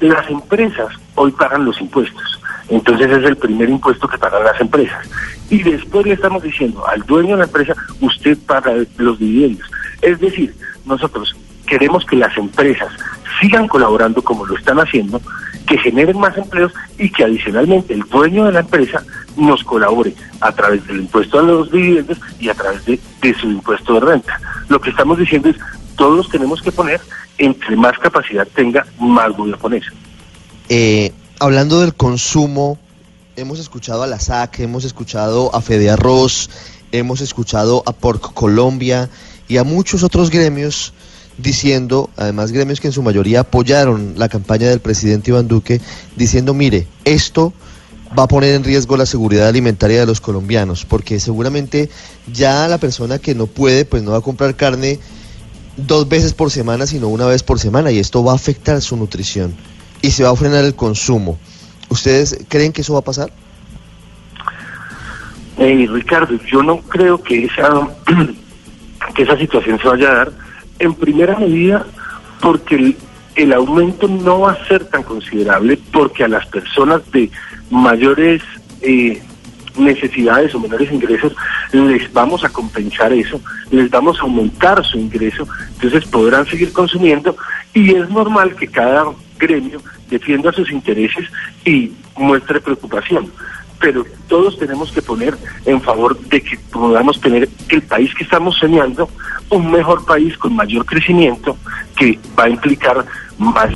las 0.00 0.28
empresas 0.30 0.88
hoy 1.14 1.32
pagan 1.32 1.64
los 1.64 1.80
impuestos. 1.80 2.40
Entonces 2.68 3.10
es 3.10 3.24
el 3.24 3.36
primer 3.36 3.68
impuesto 3.68 4.08
que 4.08 4.18
pagan 4.18 4.44
las 4.44 4.60
empresas. 4.60 5.06
Y 5.50 5.62
después 5.62 6.06
le 6.06 6.14
estamos 6.14 6.42
diciendo 6.42 6.86
al 6.86 7.02
dueño 7.02 7.32
de 7.32 7.38
la 7.38 7.44
empresa, 7.44 7.74
usted 8.00 8.38
paga 8.46 8.72
los 8.96 9.18
dividendos. 9.18 9.68
Es 10.00 10.18
decir, 10.20 10.54
nosotros 10.84 11.36
queremos 11.66 12.04
que 12.04 12.16
las 12.16 12.36
empresas 12.36 12.92
sigan 13.40 13.68
colaborando 13.68 14.22
como 14.22 14.46
lo 14.46 14.56
están 14.56 14.78
haciendo, 14.78 15.20
que 15.66 15.78
generen 15.78 16.18
más 16.18 16.36
empleos 16.36 16.72
y 16.98 17.10
que 17.10 17.24
adicionalmente 17.24 17.94
el 17.94 18.02
dueño 18.02 18.44
de 18.44 18.52
la 18.52 18.60
empresa 18.60 19.02
nos 19.36 19.64
colabore 19.64 20.14
a 20.40 20.52
través 20.52 20.86
del 20.86 21.00
impuesto 21.00 21.38
a 21.38 21.42
los 21.42 21.70
dividendos 21.70 22.18
y 22.38 22.48
a 22.48 22.54
través 22.54 22.84
de, 22.84 23.00
de 23.22 23.34
su 23.34 23.46
impuesto 23.46 23.94
de 23.94 24.00
renta. 24.00 24.40
Lo 24.68 24.80
que 24.80 24.90
estamos 24.90 25.18
diciendo 25.18 25.48
es, 25.48 25.56
todos 25.96 26.28
tenemos 26.28 26.60
que 26.60 26.72
poner, 26.72 27.00
entre 27.38 27.76
más 27.76 27.98
capacidad 27.98 28.46
tenga, 28.54 28.86
más 28.98 29.36
voy 29.36 29.52
a 29.52 29.56
poner. 29.56 29.82
Eh, 30.68 31.12
hablando 31.40 31.80
del 31.80 31.94
consumo, 31.94 32.78
hemos 33.36 33.58
escuchado 33.58 34.02
a 34.02 34.06
la 34.06 34.18
SAC, 34.18 34.60
hemos 34.60 34.84
escuchado 34.84 35.54
a 35.54 35.60
Fede 35.60 35.90
Arroz, 35.90 36.50
hemos 36.92 37.20
escuchado 37.20 37.82
a 37.86 37.92
Porc 37.92 38.32
Colombia 38.32 39.10
y 39.48 39.56
a 39.56 39.64
muchos 39.64 40.02
otros 40.02 40.30
gremios 40.30 40.92
diciendo, 41.36 42.10
además 42.16 42.52
gremios 42.52 42.80
que 42.80 42.88
en 42.88 42.92
su 42.92 43.02
mayoría 43.02 43.40
apoyaron 43.40 44.14
la 44.16 44.28
campaña 44.28 44.68
del 44.68 44.80
presidente 44.80 45.30
Iván 45.30 45.48
Duque, 45.48 45.80
diciendo, 46.16 46.54
mire, 46.54 46.86
esto 47.04 47.52
va 48.16 48.24
a 48.24 48.28
poner 48.28 48.54
en 48.54 48.62
riesgo 48.62 48.96
la 48.96 49.06
seguridad 49.06 49.48
alimentaria 49.48 50.00
de 50.00 50.06
los 50.06 50.20
colombianos, 50.20 50.84
porque 50.84 51.18
seguramente 51.18 51.90
ya 52.32 52.68
la 52.68 52.78
persona 52.78 53.18
que 53.18 53.34
no 53.34 53.46
puede, 53.46 53.84
pues 53.84 54.02
no 54.02 54.12
va 54.12 54.18
a 54.18 54.22
comprar 54.22 54.54
carne 54.54 55.00
dos 55.76 56.08
veces 56.08 56.34
por 56.34 56.50
semana, 56.50 56.86
sino 56.86 57.08
una 57.08 57.26
vez 57.26 57.42
por 57.42 57.58
semana, 57.58 57.90
y 57.90 57.98
esto 57.98 58.22
va 58.22 58.32
a 58.32 58.36
afectar 58.36 58.80
su 58.80 58.96
nutrición 58.96 59.54
y 60.02 60.10
se 60.10 60.24
va 60.24 60.30
a 60.30 60.36
frenar 60.36 60.64
el 60.64 60.74
consumo. 60.74 61.38
¿Ustedes 61.88 62.44
creen 62.48 62.72
que 62.72 62.82
eso 62.82 62.92
va 62.92 63.00
a 63.00 63.04
pasar? 63.04 63.32
Eh, 65.58 65.86
Ricardo, 65.90 66.38
yo 66.46 66.62
no 66.62 66.78
creo 66.78 67.22
que 67.22 67.44
esa, 67.44 67.88
que 69.14 69.22
esa 69.22 69.38
situación 69.38 69.78
se 69.80 69.88
vaya 69.88 70.10
a 70.10 70.14
dar 70.14 70.32
en 70.78 70.94
primera 70.94 71.38
medida 71.38 71.86
porque 72.40 72.74
el, 72.74 72.96
el 73.36 73.52
aumento 73.52 74.08
no 74.08 74.40
va 74.40 74.52
a 74.52 74.66
ser 74.66 74.84
tan 74.86 75.02
considerable 75.02 75.78
porque 75.92 76.24
a 76.24 76.28
las 76.28 76.46
personas 76.46 77.00
de 77.12 77.30
mayores 77.70 78.42
eh, 78.82 79.22
necesidades 79.76 80.54
o 80.54 80.60
menores 80.60 80.90
ingresos 80.92 81.34
les 81.72 82.12
vamos 82.12 82.44
a 82.44 82.48
compensar 82.48 83.12
eso, 83.12 83.40
les 83.70 83.90
vamos 83.90 84.18
a 84.18 84.22
aumentar 84.22 84.84
su 84.84 84.98
ingreso, 84.98 85.46
entonces 85.74 86.04
podrán 86.06 86.46
seguir 86.46 86.72
consumiendo 86.72 87.36
y 87.72 87.94
es 87.94 88.08
normal 88.10 88.54
que 88.54 88.68
cada 88.68 89.06
gremio 89.38 89.80
defienda 90.08 90.52
sus 90.52 90.70
intereses 90.70 91.28
y 91.64 91.92
muestre 92.16 92.60
preocupación. 92.60 93.30
Pero 93.80 94.04
todos 94.28 94.58
tenemos 94.58 94.92
que 94.92 95.02
poner 95.02 95.36
en 95.66 95.80
favor 95.80 96.18
de 96.18 96.40
que 96.40 96.56
podamos 96.70 97.20
tener 97.20 97.48
el 97.68 97.82
país 97.82 98.14
que 98.14 98.24
estamos 98.24 98.56
soñando, 98.56 99.10
un 99.50 99.70
mejor 99.70 100.06
país 100.06 100.38
con 100.38 100.54
mayor 100.54 100.86
crecimiento 100.86 101.56
que 101.96 102.18
va 102.38 102.44
a 102.44 102.50
implicar 102.50 103.04
más 103.38 103.74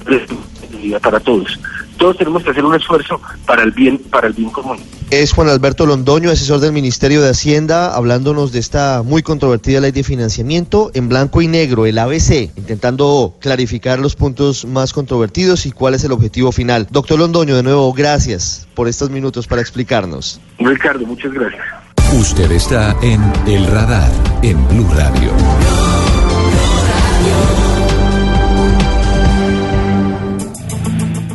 vida 0.81 1.01
para 1.01 1.21
todos. 1.21 1.59
Todos 1.99 2.17
tenemos 2.17 2.43
que 2.43 2.51
hacer 2.51 2.65
un 2.65 2.75
esfuerzo 2.75 3.21
para 3.47 3.63
el 3.63 3.73
bien, 3.73 3.99
para 3.99 4.29
el 4.29 4.33
bien 4.33 4.51
común. 4.51 4.79
Es 5.11 5.33
Juan 5.33 5.49
Alberto 5.49 5.87
Londoño, 5.87 6.31
asesor 6.31 6.61
del 6.61 6.73
Ministerio 6.73 7.23
de 7.23 7.31
Hacienda, 7.31 7.95
hablándonos 7.95 8.53
de 8.53 8.59
esta 8.59 9.03
muy 9.03 9.23
controvertida 9.23 9.81
ley 9.81 9.91
de 9.91 10.05
financiamiento 10.05 10.91
en 10.95 11.09
blanco 11.09 11.43
y 11.43 11.49
negro, 11.49 11.87
el 11.87 11.99
ABC, 11.99 12.51
intentando 12.57 13.35
clarificar 13.41 13.99
los 13.99 14.17
puntos 14.17 14.65
más 14.65 14.93
controvertidos 14.93 15.67
y 15.67 15.73
cuál 15.73 15.95
es 15.95 16.05
el 16.05 16.13
objetivo 16.13 16.53
final. 16.53 16.87
Doctor 16.91 17.19
Londoño, 17.19 17.57
de 17.57 17.63
nuevo, 17.63 17.93
gracias 17.93 18.69
por 18.75 18.87
estos 18.87 19.11
minutos 19.11 19.47
para 19.47 19.63
explicarnos. 19.63 20.41
Ricardo, 20.59 21.07
muchas 21.07 21.33
gracias. 21.33 21.65
Usted 22.13 22.51
está 22.53 22.97
en 23.03 23.21
El 23.47 23.67
Radar, 23.67 24.11
en 24.43 24.67
Blue 24.69 24.89
Radio. 24.95 25.78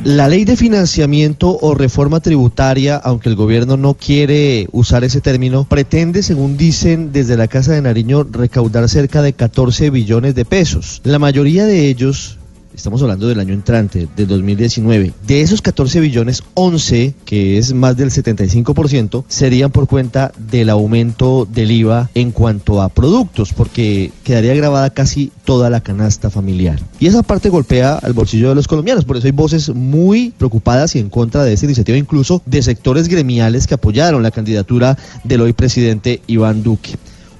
La 0.06 0.28
ley 0.28 0.44
de 0.44 0.58
financiamiento 0.58 1.58
o 1.62 1.76
reforma 1.76 2.20
tributaria, 2.20 2.98
aunque 2.98 3.30
el 3.30 3.38
gobierno 3.38 3.78
no 3.78 3.94
quiere 3.94 4.68
usar 4.74 5.06
ese 5.06 5.22
término, 5.22 5.64
pretende, 5.64 6.24
según 6.24 6.58
dicen 6.58 7.14
desde 7.14 7.38
la 7.38 7.48
Casa 7.48 7.72
de 7.72 7.82
Nariño, 7.82 8.28
recaudar 8.30 8.90
cerca 8.90 9.22
de 9.22 9.32
14 9.32 9.92
billones 9.92 10.36
de 10.36 10.44
pesos. 10.44 11.00
La 11.06 11.20
mayoría 11.20 11.66
de 11.66 11.88
ellos 11.88 12.38
estamos 12.76 13.02
hablando 13.02 13.28
del 13.28 13.40
año 13.40 13.54
entrante, 13.54 14.08
del 14.16 14.28
2019, 14.28 15.14
de 15.26 15.42
esos 15.42 15.62
14 15.62 16.00
billones, 16.00 16.44
11, 16.54 17.14
que 17.26 17.58
es 17.58 17.74
más 17.74 17.98
del 17.98 18.10
75%, 18.10 19.24
serían 19.28 19.72
por 19.72 19.88
cuenta 19.88 20.32
del 20.38 20.70
aumento 20.70 21.48
del 21.50 21.72
IVA 21.72 22.10
en 22.16 22.32
cuanto 22.32 22.82
a 22.82 22.90
productos, 22.90 23.54
porque 23.54 24.12
quedaría 24.24 24.56
grabada 24.56 24.90
casi 24.90 25.32
toda 25.46 25.70
la 25.70 25.82
canasta 25.82 26.30
familiar. 26.30 26.80
Y 27.00 27.08
esa 27.08 27.24
parte 27.24 27.50
golpea 27.50 27.96
al 27.96 28.14
bolsillo 28.14 28.50
de 28.50 28.56
los 28.56 28.68
colombianos, 28.68 29.06
por 29.06 29.18
eso 29.18 29.28
hay 29.28 29.32
voces 29.32 29.70
muy 29.70 30.32
preocupadas 30.38 30.96
y 30.96 31.00
en 31.00 31.10
contra 31.10 31.44
de 31.44 31.54
esta 31.54 31.66
iniciativa, 31.66 31.98
incluso 31.98 32.42
de 32.46 32.62
sectores 32.62 33.08
gremiales 33.08 33.68
que 33.68 33.76
apoyaron 33.76 34.24
la 34.24 34.32
candidatura 34.32 34.98
del 35.24 35.42
hoy 35.42 35.54
presidente 35.54 36.22
Iván 36.28 36.64
Duque. 36.64 36.92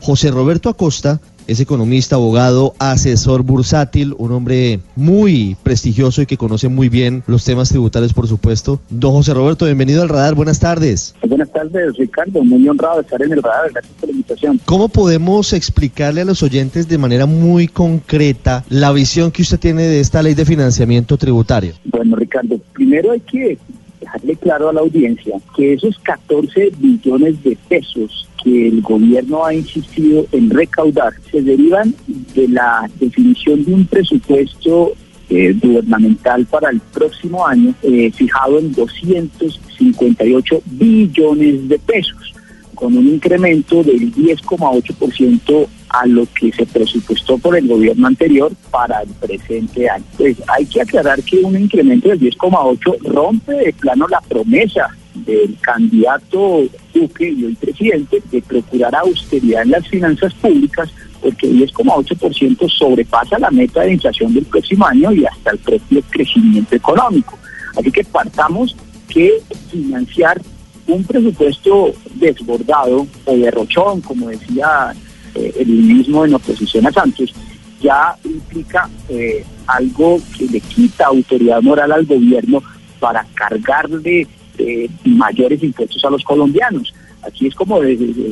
José 0.04 0.32
Roberto 0.32 0.68
Acosta 0.68 1.22
es 1.48 1.60
economista, 1.60 2.16
abogado, 2.16 2.74
asesor 2.80 3.44
bursátil, 3.44 4.16
un 4.18 4.32
hombre 4.32 4.80
muy 4.96 5.58
prestigioso 5.64 6.22
y 6.22 6.26
que 6.26 6.38
conoce 6.38 6.70
muy 6.70 6.90
bien 6.90 7.24
los 7.28 7.46
temas 7.46 7.70
tributarios, 7.70 8.14
por 8.14 8.28
supuesto. 8.28 8.80
Don 8.90 9.12
José 9.12 9.34
Roberto, 9.34 9.66
bienvenido 9.66 10.02
al 10.02 10.10
radar, 10.10 10.36
buenas 10.36 10.60
tardes. 10.60 11.16
Buenas 11.28 11.52
tardes, 11.52 11.96
Ricardo, 11.98 12.44
muy 12.44 12.68
honrado 12.68 12.98
de 12.98 13.02
estar 13.02 13.22
en 13.22 13.34
el 13.34 13.44
radar, 13.44 13.72
gracias 13.72 13.94
por 14.00 14.10
la 14.10 14.14
invitación. 14.14 14.62
¿Cómo 14.66 14.90
podemos 14.90 15.54
explicarle 15.54 16.22
a 16.22 16.26
los 16.26 16.44
oyentes 16.44 16.88
de 16.88 16.98
manera 16.98 17.26
muy 17.26 17.68
concreta 17.68 18.64
la 18.70 18.92
visión 18.92 19.32
que 19.32 19.42
usted 19.42 19.60
tiene 19.60 19.84
de 19.84 20.00
esta 20.00 20.22
ley 20.22 20.34
de 20.34 20.46
financiamiento 20.46 21.18
tributario? 21.18 21.74
Bueno, 21.86 22.16
Ricardo, 22.16 22.60
primero 22.74 23.12
hay 23.12 23.20
que 23.20 23.58
dejarle 24.04 24.36
claro 24.36 24.70
a 24.70 24.74
la 24.74 24.82
audiencia 24.82 25.38
que 25.56 25.74
esos 25.74 25.98
14 26.00 26.72
billones 26.78 27.42
de 27.44 27.58
pesos 27.68 28.28
que 28.44 28.68
el 28.68 28.82
gobierno 28.82 29.46
ha 29.46 29.54
insistido 29.54 30.26
en 30.32 30.50
recaudar 30.50 31.14
se 31.32 31.42
derivan 31.42 31.96
de 32.36 32.48
la 32.50 32.90
definición 33.00 33.64
de 33.64 33.74
un 33.74 33.86
presupuesto 33.86 34.94
eh, 35.30 35.56
gubernamental 35.62 36.46
para 36.46 36.70
el 36.70 36.80
próximo 36.80 37.48
año 37.48 37.74
eh, 37.82 38.12
fijado 38.12 38.60
en 38.60 38.74
258 38.74 40.62
billones 40.66 41.70
de 41.70 41.80
pesos, 41.80 42.34
con 42.76 42.98
un 42.98 43.08
incremento 43.08 43.82
del 43.84 44.14
10,8% 44.14 45.68
a 45.94 46.08
lo 46.08 46.26
que 46.34 46.52
se 46.52 46.66
presupuestó 46.66 47.38
por 47.38 47.56
el 47.56 47.68
gobierno 47.68 48.08
anterior 48.08 48.52
para 48.72 49.02
el 49.04 49.10
presente 49.10 49.88
año. 49.88 50.04
Pues 50.18 50.38
hay 50.48 50.66
que 50.66 50.82
aclarar 50.82 51.22
que 51.22 51.38
un 51.38 51.56
incremento 51.56 52.10
del 52.10 52.20
10,8 52.20 52.98
rompe 53.04 53.54
de 53.54 53.74
plano 53.74 54.08
la 54.08 54.20
promesa 54.22 54.90
del 55.14 55.56
candidato 55.62 56.64
Duque 56.94 57.30
y 57.30 57.46
hoy 57.46 57.56
presidente 57.56 58.22
de 58.32 58.42
procurar 58.42 58.96
austeridad 58.96 59.62
en 59.62 59.72
las 59.72 59.88
finanzas 59.88 60.34
públicas 60.34 60.90
porque 61.22 61.48
10,8% 61.48 62.70
sobrepasa 62.70 63.38
la 63.38 63.52
meta 63.52 63.82
de 63.82 63.94
inflación 63.94 64.34
del 64.34 64.46
próximo 64.46 64.86
año 64.88 65.12
y 65.14 65.26
hasta 65.26 65.52
el 65.52 65.60
propio 65.60 66.02
crecimiento 66.10 66.76
económico. 66.76 67.38
Así 67.78 67.92
que 67.92 68.04
partamos 68.04 68.76
que 69.08 69.42
financiar 69.72 70.42
un 70.88 71.04
presupuesto 71.04 71.94
desbordado 72.16 73.08
o 73.26 73.38
derrochón, 73.38 74.02
como 74.02 74.30
decía 74.30 74.94
eh, 75.36 75.54
el 75.60 75.68
mismo 75.68 76.26
en 76.26 76.36
oposición 76.36 76.88
a 76.88 76.92
Santos, 76.92 77.34
ya 77.82 78.16
implica 78.24 78.90
eh, 79.10 79.44
algo 79.68 80.20
que 80.38 80.46
le 80.48 80.60
quita 80.62 81.08
autoridad 81.08 81.62
moral 81.62 81.92
al 81.92 82.06
gobierno 82.06 82.64
para 83.00 83.26
cargarle 83.34 84.28
eh, 84.58 84.90
mayores 85.04 85.62
impuestos 85.64 86.04
a 86.06 86.10
los 86.10 86.24
colombianos. 86.24 86.94
Aquí 87.24 87.48
es 87.48 87.56
como, 87.56 87.80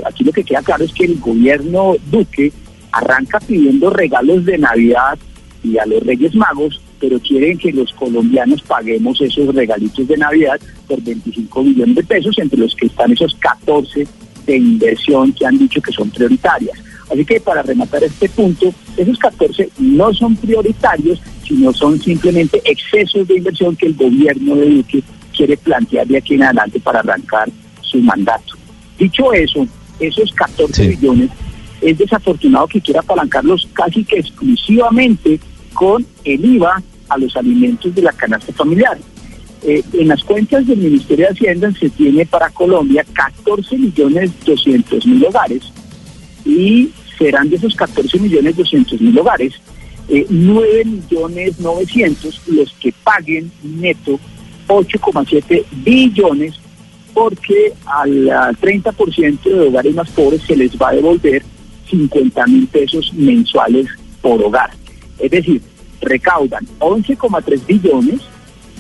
aquí 0.06 0.24
lo 0.24 0.32
que 0.32 0.44
queda 0.44 0.62
claro 0.62 0.84
es 0.84 0.94
que 0.94 1.06
el 1.06 1.20
gobierno 1.20 1.96
Duque 2.12 2.52
arranca 2.92 3.40
pidiendo 3.40 3.90
regalos 3.90 4.46
de 4.46 4.58
Navidad 4.58 5.18
y 5.64 5.78
a 5.78 5.86
los 5.86 6.04
Reyes 6.04 6.36
Magos, 6.36 6.82
pero 7.00 7.20
quieren 7.20 7.58
que 7.58 7.72
los 7.72 7.92
colombianos 7.94 8.62
paguemos 8.62 9.20
esos 9.22 9.54
regalitos 9.54 10.08
de 10.08 10.18
Navidad 10.18 10.60
por 10.88 11.02
25 11.02 11.64
millones 11.64 11.96
de 11.96 12.04
pesos, 12.04 12.38
entre 12.38 12.60
los 12.60 12.76
que 12.76 12.88
están 12.88 13.12
esos 13.12 13.36
14 13.36 14.08
de 14.46 14.58
inversión 14.58 15.32
que 15.34 15.46
han 15.46 15.58
dicho 15.58 15.82
que 15.82 15.92
son 15.92 16.10
prioritarias. 16.10 16.78
Así 17.12 17.26
que 17.26 17.42
para 17.42 17.62
rematar 17.62 18.04
este 18.04 18.30
punto, 18.30 18.74
esos 18.96 19.18
14 19.20 19.70
no 19.80 20.14
son 20.14 20.36
prioritarios, 20.38 21.22
sino 21.46 21.74
son 21.74 22.00
simplemente 22.00 22.62
excesos 22.64 23.28
de 23.28 23.38
inversión 23.38 23.76
que 23.76 23.88
el 23.88 23.96
gobierno 23.96 24.56
de 24.56 24.70
Duque 24.70 25.04
quiere 25.36 25.58
plantear 25.58 26.08
de 26.08 26.18
aquí 26.18 26.36
en 26.36 26.44
adelante 26.44 26.80
para 26.80 27.00
arrancar 27.00 27.50
su 27.82 27.98
mandato. 28.00 28.56
Dicho 28.98 29.34
eso, 29.34 29.68
esos 30.00 30.32
14 30.34 30.88
billones 30.88 31.30
es 31.82 31.98
desafortunado 31.98 32.68
que 32.68 32.80
quiera 32.80 33.02
apalancarlos 33.02 33.68
casi 33.74 34.06
que 34.06 34.20
exclusivamente 34.20 35.40
con 35.74 36.06
el 36.24 36.46
IVA 36.46 36.82
a 37.10 37.18
los 37.18 37.36
alimentos 37.36 37.94
de 37.94 38.04
la 38.04 38.14
canasta 38.14 38.54
familiar. 38.54 38.98
Eh, 39.64 39.84
en 39.94 40.08
las 40.08 40.24
cuentas 40.24 40.66
del 40.66 40.78
Ministerio 40.78 41.26
de 41.26 41.34
Hacienda 41.34 41.72
se 41.78 41.90
tiene 41.90 42.26
para 42.26 42.50
Colombia 42.50 43.06
14 43.14 43.78
millones 43.78 44.32
200 44.46 45.06
mil 45.06 45.26
hogares 45.26 45.64
y 46.46 46.90
serán 47.22 47.50
de 47.50 47.58
esos 47.58 47.76
14 47.76 48.20
millones 48.20 48.58
200 48.58 49.00
mil 49.00 49.18
hogares, 49.20 49.54
9 50.10 50.82
eh, 50.82 50.86
millones 50.86 51.60
900 51.60 52.42
los 52.48 52.72
que 52.74 52.92
paguen 53.04 53.52
neto 53.64 54.20
8,7 54.68 55.64
billones 55.84 56.56
porque 57.14 57.74
al 57.86 58.26
30% 58.58 59.42
de 59.44 59.68
hogares 59.68 59.94
más 59.94 60.10
pobres 60.12 60.42
se 60.48 60.56
les 60.56 60.72
va 60.78 60.90
a 60.90 60.94
devolver 60.94 61.44
50 61.90 62.48
mil 62.48 62.68
pesos 62.68 63.14
mensuales 63.14 63.88
por 64.22 64.42
hogar. 64.42 64.72
Es 65.20 65.30
decir, 65.30 65.62
recaudan 66.02 66.66
11,3 66.80 67.66
billones, 67.68 68.22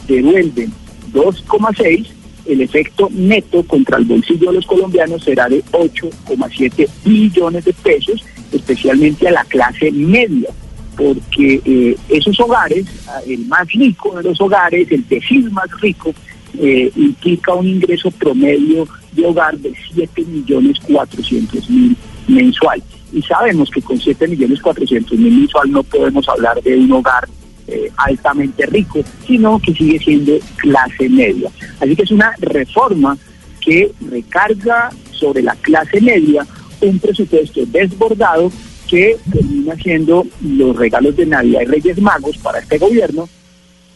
devuelven 0.07 0.74
2,6, 1.13 2.07
el 2.45 2.62
efecto 2.62 3.10
neto 3.12 3.63
contra 3.63 3.98
el 3.98 4.05
bolsillo 4.05 4.48
de 4.48 4.57
los 4.57 4.65
colombianos 4.65 5.24
será 5.24 5.48
de 5.48 5.63
8,7 5.65 6.89
billones 7.03 7.65
de 7.65 7.74
pesos, 7.74 8.24
especialmente 8.51 9.27
a 9.27 9.31
la 9.31 9.43
clase 9.46 9.91
media, 9.91 10.50
porque 10.96 11.62
eh, 11.65 11.98
esos 12.10 12.39
hogares, 12.39 12.86
el 13.27 13.46
más 13.46 13.67
rico 13.72 14.15
de 14.15 14.24
los 14.24 14.39
hogares, 14.41 14.91
el 14.91 15.08
decil 15.08 15.50
más 15.51 15.70
rico, 15.79 16.13
eh, 16.60 16.91
implica 16.96 17.53
un 17.53 17.67
ingreso 17.67 18.12
promedio 18.12 18.88
de 19.13 19.25
hogar 19.25 19.58
de 19.58 19.74
7 19.93 20.25
millones 20.25 20.79
400 20.81 21.70
mil 21.70 21.96
mensual. 22.27 22.84
Y 23.13 23.22
sabemos 23.22 23.70
que 23.70 23.81
con 23.81 24.00
7 24.00 24.27
millones 24.27 24.62
400 24.62 25.17
mil 25.17 25.39
mensual 25.39 25.72
no 25.72 25.84
podemos 25.84 26.27
hablar 26.27 26.62
de 26.62 26.77
un 26.77 26.91
hogar 26.91 27.27
eh, 27.67 27.89
altamente 27.98 28.65
rico, 28.65 29.00
sino 29.25 29.60
que 29.60 29.74
sigue 29.74 30.00
siendo 30.00 30.34
clase 30.58 31.08
media. 31.10 31.50
Así 31.79 31.96
que 31.96 32.03
es 32.03 32.12
una 32.12 32.34
reforma 32.39 33.17
que 33.62 33.91
recarga 34.10 34.89
sobre 35.12 35.41
la 35.41 35.55
clase 35.55 36.01
media 36.01 36.46
un 36.88 37.00
presupuesto 37.00 37.61
desbordado 37.67 38.51
que 38.89 39.17
termina 39.31 39.75
siendo 39.75 40.25
los 40.41 40.75
regalos 40.75 41.15
de 41.15 41.25
Navidad 41.25 41.61
y 41.61 41.65
Reyes 41.65 42.01
Magos 42.01 42.38
para 42.38 42.59
este 42.59 42.77
gobierno, 42.77 43.29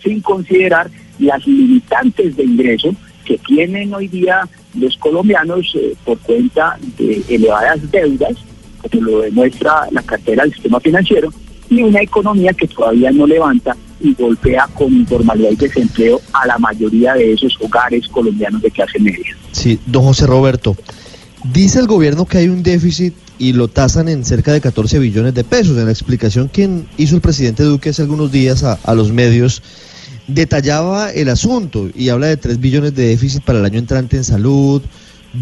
sin 0.02 0.22
considerar 0.22 0.90
las 1.20 1.46
limitantes 1.46 2.36
de 2.36 2.44
ingreso 2.44 2.96
que 3.26 3.38
tienen 3.40 3.94
hoy 3.94 4.08
día 4.08 4.48
los 4.76 4.96
colombianos 4.98 5.76
eh, 5.76 5.96
por 6.06 6.18
cuenta 6.20 6.78
de 6.98 7.22
elevadas 7.28 7.80
deudas, 7.92 8.36
como 8.82 9.02
lo 9.02 9.22
demuestra 9.22 9.88
la 9.92 10.02
cartera 10.04 10.44
del 10.44 10.54
sistema 10.54 10.80
financiero, 10.80 11.34
y 11.70 11.82
una 11.82 12.02
economía 12.02 12.54
que 12.54 12.68
todavía 12.68 13.12
no 13.12 13.26
levanta 13.26 13.76
y 14.00 14.14
golpea 14.14 14.68
con 14.74 14.94
informalidad 14.94 15.52
y 15.52 15.56
desempleo 15.56 16.22
a 16.34 16.46
la 16.46 16.58
mayoría 16.58 17.14
de 17.14 17.34
esos 17.34 17.58
hogares 17.60 18.08
colombianos 18.10 18.62
de 18.62 18.70
clase 18.70 19.00
media. 19.00 19.36
Sí, 19.52 19.80
don 19.86 20.04
José 20.04 20.28
Roberto, 20.28 20.76
dice 21.54 21.80
el 21.80 21.88
gobierno 21.88 22.26
que 22.26 22.40
hay 22.40 22.48
un 22.48 22.64
déficit 22.64 23.14
y 23.38 23.54
lo 23.54 23.68
tasan 23.68 24.08
en 24.08 24.24
cerca 24.24 24.54
de 24.54 24.62
14 24.62 25.00
billones 25.00 25.34
de 25.34 25.44
pesos. 25.44 25.78
En 25.78 25.86
la 25.86 25.92
explicación 25.92 26.50
que 26.50 26.84
hizo 26.98 27.16
el 27.16 27.22
presidente 27.22 27.64
Duque 27.64 27.90
hace 27.90 28.02
algunos 28.02 28.32
días 28.32 28.64
a, 28.64 28.74
a 28.84 28.96
los 28.96 29.12
medios, 29.12 29.62
detallaba 30.28 31.12
el 31.12 31.30
asunto 31.30 31.90
y 31.94 32.10
habla 32.10 32.28
de 32.28 32.38
3 32.38 32.60
billones 32.60 32.96
de 32.96 33.08
déficit 33.08 33.44
para 33.44 33.60
el 33.60 33.66
año 33.66 33.80
entrante 33.80 34.18
en 34.18 34.24
salud, 34.24 34.82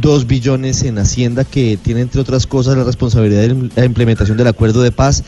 dos 0.01 0.25
billones 0.27 0.83
en 0.83 0.97
Hacienda 0.97 1.43
que 1.43 1.77
tiene 1.81 2.01
entre 2.01 2.21
otras 2.21 2.47
cosas 2.47 2.77
la 2.77 2.83
responsabilidad 2.83 3.41
de 3.41 3.69
la 3.75 3.85
implementación 3.85 4.37
del 4.37 4.47
acuerdo 4.47 4.81
de 4.81 4.91
paz 4.91 5.23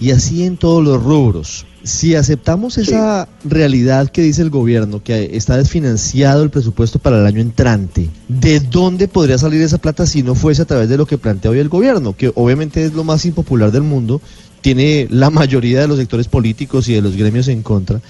y 0.00 0.12
así 0.12 0.44
en 0.44 0.56
todos 0.56 0.82
los 0.82 1.02
rubros. 1.02 1.66
Si 1.88 2.14
aceptamos 2.14 2.76
esa 2.76 3.30
realidad 3.44 4.10
que 4.10 4.20
dice 4.20 4.42
el 4.42 4.50
gobierno, 4.50 5.02
que 5.02 5.30
está 5.32 5.56
desfinanciado 5.56 6.42
el 6.42 6.50
presupuesto 6.50 6.98
para 6.98 7.18
el 7.18 7.24
año 7.24 7.40
entrante, 7.40 8.10
¿de 8.28 8.60
dónde 8.60 9.08
podría 9.08 9.38
salir 9.38 9.62
esa 9.62 9.78
plata 9.78 10.04
si 10.04 10.22
no 10.22 10.34
fuese 10.34 10.60
a 10.60 10.64
través 10.66 10.90
de 10.90 10.98
lo 10.98 11.06
que 11.06 11.16
plantea 11.16 11.50
hoy 11.50 11.60
el 11.60 11.70
gobierno? 11.70 12.14
Que 12.14 12.30
obviamente 12.34 12.84
es 12.84 12.92
lo 12.92 13.04
más 13.04 13.24
impopular 13.24 13.72
del 13.72 13.84
mundo, 13.84 14.20
tiene 14.60 15.06
la 15.10 15.30
mayoría 15.40 15.80
de 15.80 15.88
los 15.88 15.96
sectores 15.96 16.28
políticos 16.28 16.86
y 16.90 16.94
de 16.94 17.00
los 17.00 17.16
gremios 17.16 17.48
en 17.48 17.62
contra. 17.62 18.02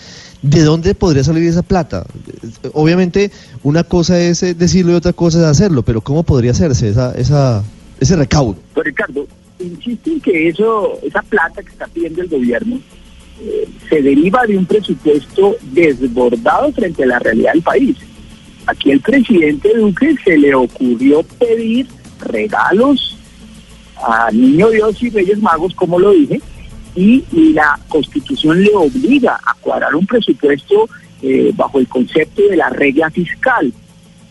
¿De 0.43 0.63
dónde 0.63 0.97
podría 0.97 1.23
salir 1.23 1.49
esa 1.49 1.63
plata? 1.63 2.05
Obviamente 2.73 3.31
una 3.63 3.85
cosa 3.85 4.19
es 4.19 4.43
eh, 4.43 4.55
decirlo 4.55 4.91
y 4.91 4.97
otra 4.97 5.13
cosa 5.13 5.39
es 5.39 5.45
hacerlo, 5.45 5.85
pero 5.85 6.01
¿cómo 6.01 6.25
podría 6.25 6.51
hacerse 6.51 6.89
esa, 6.89 7.13
esa, 7.13 7.63
ese 8.01 8.17
recaudo? 8.17 8.57
Pues 8.75 8.87
Ricardo, 8.87 9.25
insisto 9.61 10.11
en 10.11 10.21
que 10.21 10.49
eso, 10.49 10.99
esa 11.05 11.23
plata 11.23 11.63
que 11.63 11.71
está 11.71 11.87
pidiendo 11.87 12.23
el 12.23 12.29
gobierno 12.29 12.81
se 13.89 14.03
deriva 14.03 14.45
de 14.47 14.59
un 14.59 14.67
presupuesto 14.67 15.57
desbordado 15.73 16.73
frente 16.73 17.05
a 17.05 17.07
la 17.07 17.19
realidad 17.19 17.53
del 17.53 17.63
país. 17.63 17.97
Aquí 18.67 18.91
el 18.91 19.01
presidente 19.01 19.73
Duque 19.75 20.15
se 20.25 20.37
le 20.37 20.55
ocurrió 20.55 21.23
pedir 21.23 21.87
regalos 22.21 23.17
a 23.97 24.31
Niño 24.31 24.71
Dios 24.71 25.03
y 25.03 25.11
Reyes 25.11 25.41
Magos, 25.41 25.75
como 25.75 25.99
lo 25.99 26.13
dije, 26.13 26.41
y, 26.95 27.25
la 27.53 27.79
Constitución 27.89 28.63
le 28.63 28.75
obliga 28.75 29.39
a 29.45 29.55
cuadrar 29.61 29.95
un 29.95 30.07
presupuesto 30.07 30.89
eh, 31.23 31.53
bajo 31.55 31.79
el 31.79 31.89
concepto 31.89 32.43
de 32.43 32.57
la 32.57 32.69
regla 32.71 33.11
fiscal, 33.11 33.73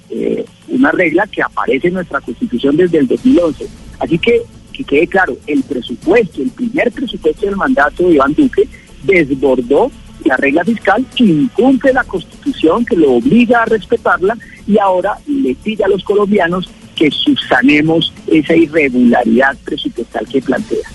eh, 0.10 0.46
una 0.68 0.92
regla 0.92 1.26
que 1.28 1.42
aparece 1.42 1.88
en 1.88 1.96
nuestra 1.96 2.22
Constitución 2.22 2.78
desde 2.78 3.00
el 3.00 3.08
2011. 3.08 3.68
Así 4.00 4.20
que, 4.20 4.42
que 4.74 4.84
quede 4.84 5.08
claro, 5.08 5.38
el 5.48 5.64
presupuesto, 5.64 6.42
el 6.42 6.52
primer 6.52 6.92
presupuesto 6.92 7.46
del 7.46 7.56
mandato 7.56 8.04
de 8.04 8.16
Iván 8.16 8.34
Duque, 8.34 8.68
desbordó 9.04 9.92
la 10.25 10.38
regla 10.38 10.63
fiscal, 10.63 11.06
incumple 11.18 11.94
la 11.94 12.04
constitución 12.04 12.86
que 12.86 12.96
lo 12.96 13.13
obliga 13.13 13.63
a 13.63 13.66
respetarla 13.66 14.38
y 14.68 14.77
ahora 14.77 15.18
le 15.27 15.56
pide 15.56 15.84
a 15.84 15.88
los 15.88 16.04
colombianos 16.04 16.70
que 16.96 17.10
subsanemos 17.12 18.12
esa 18.27 18.56
irregularidad 18.56 19.56
presupuestal 19.63 20.27
que 20.27 20.42
plantea. 20.42 20.89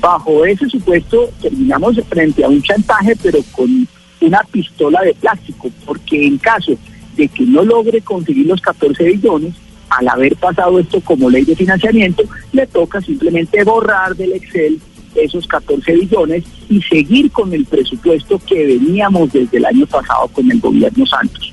Bajo 0.00 0.44
ese 0.44 0.68
supuesto 0.68 1.30
terminamos 1.40 1.96
frente 2.08 2.44
a 2.44 2.48
un 2.48 2.62
chantaje, 2.62 3.16
pero 3.22 3.40
con 3.52 3.88
una 4.20 4.42
pistola 4.50 5.00
de 5.02 5.14
plástico, 5.14 5.70
porque 5.84 6.26
en 6.26 6.38
caso 6.38 6.72
de 7.16 7.28
que 7.28 7.44
no 7.44 7.64
logre 7.64 8.00
conseguir 8.00 8.46
los 8.46 8.60
14 8.60 9.02
billones, 9.04 9.54
al 9.88 10.08
haber 10.08 10.36
pasado 10.36 10.78
esto 10.78 11.00
como 11.00 11.28
ley 11.28 11.44
de 11.44 11.56
financiamiento, 11.56 12.22
le 12.52 12.66
toca 12.66 13.00
simplemente 13.00 13.64
borrar 13.64 14.14
del 14.14 14.34
Excel 14.34 14.80
esos 15.14 15.46
14 15.46 15.92
billones 15.92 16.44
y 16.68 16.80
seguir 16.82 17.30
con 17.30 17.52
el 17.52 17.64
presupuesto 17.64 18.38
que 18.46 18.66
veníamos 18.66 19.32
desde 19.32 19.58
el 19.58 19.64
año 19.64 19.86
pasado 19.86 20.28
con 20.28 20.50
el 20.50 20.60
gobierno 20.60 21.06
Santos. 21.06 21.52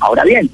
Ahora 0.00 0.24
bien, 0.24 0.50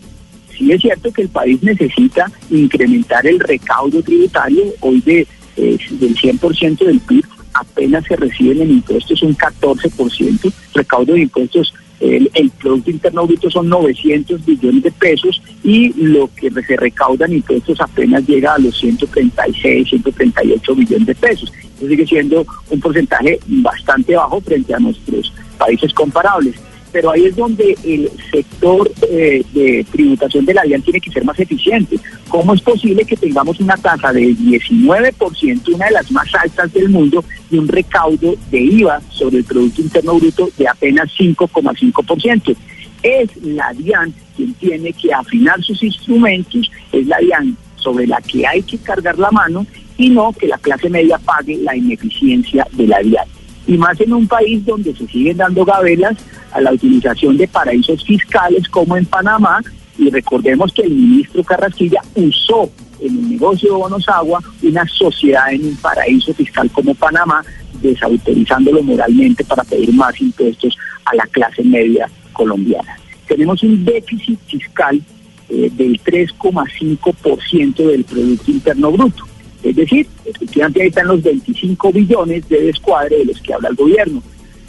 sí 0.56 0.71
es 0.73 0.80
cierto 0.80 1.12
que 1.12 1.23
el 1.23 1.28
país 1.28 1.62
necesita 1.62 2.30
incrementar 2.50 3.26
el 3.26 3.40
recaudo 3.40 4.02
tributario, 4.02 4.64
hoy 4.80 5.00
de, 5.00 5.26
eh, 5.56 5.78
del 5.90 6.16
100% 6.16 6.85
del 6.85 7.00
PIB 7.00 7.25
apenas 7.54 8.04
se 8.04 8.16
reciben 8.16 8.62
en 8.62 8.71
impuestos 8.71 9.23
un 9.23 9.37
14%, 9.37 10.52
recaudo 10.75 11.12
de 11.14 11.21
impuestos 11.21 11.75
el, 12.02 12.50
Producto 12.61 12.90
Interno 12.90 13.26
Bruto 13.26 13.50
son 13.50 13.68
900 13.68 14.44
billones 14.44 14.82
de 14.82 14.90
pesos 14.92 15.40
y 15.62 15.92
lo 15.94 16.28
que 16.35 16.50
se 16.50 16.76
recauda 16.76 17.26
en 17.26 17.35
impuestos 17.35 17.80
apenas 17.80 18.26
llega 18.26 18.54
a 18.54 18.59
los 18.59 18.76
136, 18.78 19.88
138 19.88 20.75
billones 20.75 21.06
de 21.06 21.14
pesos. 21.14 21.52
Eso 21.76 21.88
sigue 21.88 22.06
siendo 22.06 22.47
un 22.71 22.80
porcentaje 22.80 23.38
bastante 23.47 24.14
bajo 24.14 24.40
frente 24.40 24.75
a 24.75 24.78
nuestros 24.78 25.32
países 25.59 25.92
comparables 25.92 26.56
pero 26.93 27.11
ahí 27.11 27.25
es 27.25 27.35
donde 27.35 27.77
el 27.85 28.11
sector 28.31 28.91
eh, 29.09 29.43
de 29.53 29.85
tributación 29.91 30.45
de 30.45 30.55
la 30.55 30.63
DIAN 30.63 30.83
tiene 30.83 31.00
que 31.00 31.11
ser 31.11 31.25
más 31.25 31.39
eficiente. 31.41 31.97
¿Cómo 32.28 32.55
es 32.55 32.61
posible 32.61 33.05
que 33.05 33.17
tengamos 33.17 33.59
una 33.61 33.76
tasa 33.76 34.13
de 34.13 34.21
19%, 34.21 35.75
una 35.75 35.87
de 35.87 35.91
las 35.91 36.11
más 36.13 36.33
altas 36.35 36.73
del 36.73 36.91
mundo, 36.91 37.25
y 37.50 37.59
un 37.59 37.67
recaudo 37.67 38.35
de 38.50 38.61
IVA 38.61 39.00
sobre 39.11 39.39
el 39.39 39.45
Producto 39.45 39.81
Interno 39.81 40.19
Bruto 40.19 40.50
de 40.59 40.69
apenas 40.69 41.11
5,5%? 41.19 42.57
Es 43.02 43.37
la 43.43 43.73
DIAN 43.73 44.15
quien 44.37 44.55
tiene 44.55 44.93
que 44.93 45.13
afinar 45.13 45.63
sus 45.63 45.83
instrumentos, 45.83 46.71
es 46.93 47.07
la 47.07 47.19
DIAN 47.19 47.57
sobre 47.76 48.07
la 48.07 48.21
que 48.21 48.47
hay 48.47 48.63
que 48.63 48.78
cargar 48.78 49.19
la 49.19 49.31
mano 49.31 49.67
y 49.97 50.11
no 50.11 50.33
que 50.33 50.47
la 50.47 50.59
clase 50.59 50.89
media 50.89 51.19
pague 51.19 51.57
la 51.57 51.75
ineficiencia 51.75 52.67
de 52.73 52.87
la 52.87 53.00
DIAN 53.00 53.26
y 53.67 53.77
más 53.77 54.01
en 54.01 54.13
un 54.13 54.27
país 54.27 54.65
donde 54.65 54.95
se 54.95 55.07
siguen 55.07 55.37
dando 55.37 55.65
gabelas 55.65 56.17
a 56.53 56.61
la 56.61 56.73
utilización 56.73 57.37
de 57.37 57.49
paraísos 57.49 58.05
fiscales 58.05 58.69
como 58.69 58.97
en 58.97 59.07
Panamá, 59.07 59.61
y 59.99 60.11
recordemos 60.11 60.73
que 60.73 60.83
el 60.83 60.91
ministro 60.91 61.45
Carrasquilla 61.45 62.01
usó 62.15 62.71
en 63.01 63.17
el 63.19 63.31
negocio 63.31 63.73
de 63.73 63.79
Bonos 63.79 64.09
Agua 64.09 64.41
una 64.63 64.87
sociedad 64.87 65.53
en 65.53 65.67
un 65.67 65.77
paraíso 65.77 66.33
fiscal 66.35 66.71
como 66.71 66.95
Panamá, 66.95 67.45
desautorizándolo 67.81 68.83
moralmente 68.83 69.45
para 69.45 69.65
pedir 69.65 69.93
más 69.93 70.21
impuestos 70.21 70.77
a 71.05 71.15
la 71.17 71.25
clase 71.25 71.63
media 71.63 72.09
colombiana. 72.33 72.97
Tenemos 73.27 73.63
un 73.63 73.85
déficit 73.85 74.39
fiscal 74.47 75.01
eh, 75.49 75.71
del 75.73 76.01
3,5% 76.03 77.77
del 77.77 78.05
Producto 78.05 78.51
Interno 78.51 78.93
Bruto. 78.93 79.25
Es 79.63 79.77
decir, 79.77 80.07
efectivamente 80.25 80.83
ahí 80.83 80.89
están 80.89 81.07
los 81.07 81.23
25 81.23 81.93
billones 81.93 82.49
de 82.49 82.63
descuadre 82.63 83.19
de 83.19 83.25
los 83.27 83.41
que 83.41 83.55
habla 83.55 83.69
el 83.69 83.77
gobierno, 83.77 84.23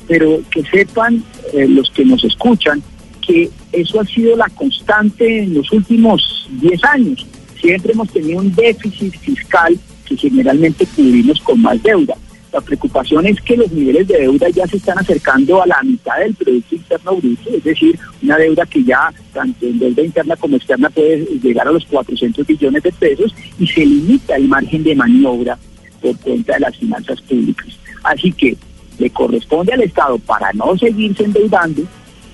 pero 0.08 0.42
que 0.52 0.64
sepan 0.64 1.24
eh, 1.54 1.68
los 1.68 1.90
que 1.92 2.06
nos 2.06 2.24
escuchan 2.24 2.82
que 3.26 3.50
eso 3.72 4.02
ha 4.02 4.06
sido 4.06 4.36
la 4.36 4.50
constante 4.50 5.44
en 5.44 5.54
los 5.54 5.72
últimos 5.72 6.50
10 6.62 6.84
años. 6.84 7.26
Siempre 7.60 7.94
hemos 7.94 8.10
tenido 8.10 8.40
un 8.40 8.54
déficit 8.54 9.16
fiscal 9.18 9.80
que 10.06 10.18
generalmente 10.18 10.86
cubrimos 10.86 11.40
con 11.42 11.62
más 11.62 11.82
deuda. 11.82 12.16
La 12.54 12.62
preocupación 12.62 13.26
es 13.26 13.42
que 13.42 13.58
los 13.58 13.72
niveles 13.72 14.08
de 14.08 14.20
deuda 14.20 14.48
ya 14.50 14.68
se 14.68 14.78
están 14.78 15.00
acercando 15.00 15.64
a 15.64 15.66
la 15.66 15.82
mitad 15.82 16.20
del 16.20 16.36
Producto 16.36 16.76
Interno 16.76 17.16
Bruto, 17.16 17.50
es 17.50 17.64
decir, 17.64 18.00
una 18.22 18.38
deuda 18.38 18.64
que 18.68 18.84
ya 18.84 19.12
tanto 19.34 19.66
en 19.66 19.80
deuda 19.80 20.04
interna 20.04 20.36
como 20.36 20.58
externa 20.58 20.92
puede 20.92 21.26
llegar 21.42 21.68
a 21.68 21.72
los 21.72 21.84
400 21.88 22.46
billones 22.46 22.84
de 22.84 22.92
pesos 22.92 23.34
y 23.58 23.66
se 23.66 23.84
limita 23.84 24.36
el 24.36 24.48
margen 24.48 24.84
de 24.84 24.94
maniobra 24.94 25.58
por 26.00 26.16
cuenta 26.20 26.54
de 26.54 26.60
las 26.60 26.78
finanzas 26.78 27.20
públicas. 27.22 27.70
Así 28.04 28.32
que 28.32 28.56
le 29.00 29.10
corresponde 29.10 29.74
al 29.74 29.82
Estado 29.82 30.20
para 30.20 30.54
no 30.54 30.78
seguirse 30.78 31.24
endeudando, 31.24 31.82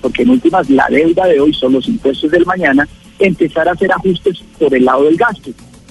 porque 0.02 0.22
en 0.22 0.30
últimas 0.30 0.68
la 0.68 0.86
deuda 0.90 1.24
de 1.28 1.40
hoy 1.40 1.54
son 1.54 1.72
los 1.72 1.88
impuestos 1.88 2.30
del 2.30 2.44
mañana, 2.44 2.86
empezar 3.18 3.66
a 3.66 3.72
hacer 3.72 3.90
ajustes 3.90 4.44
por 4.58 4.74
el 4.74 4.84
lado 4.84 5.04
del 5.04 5.16
gasto 5.16 5.50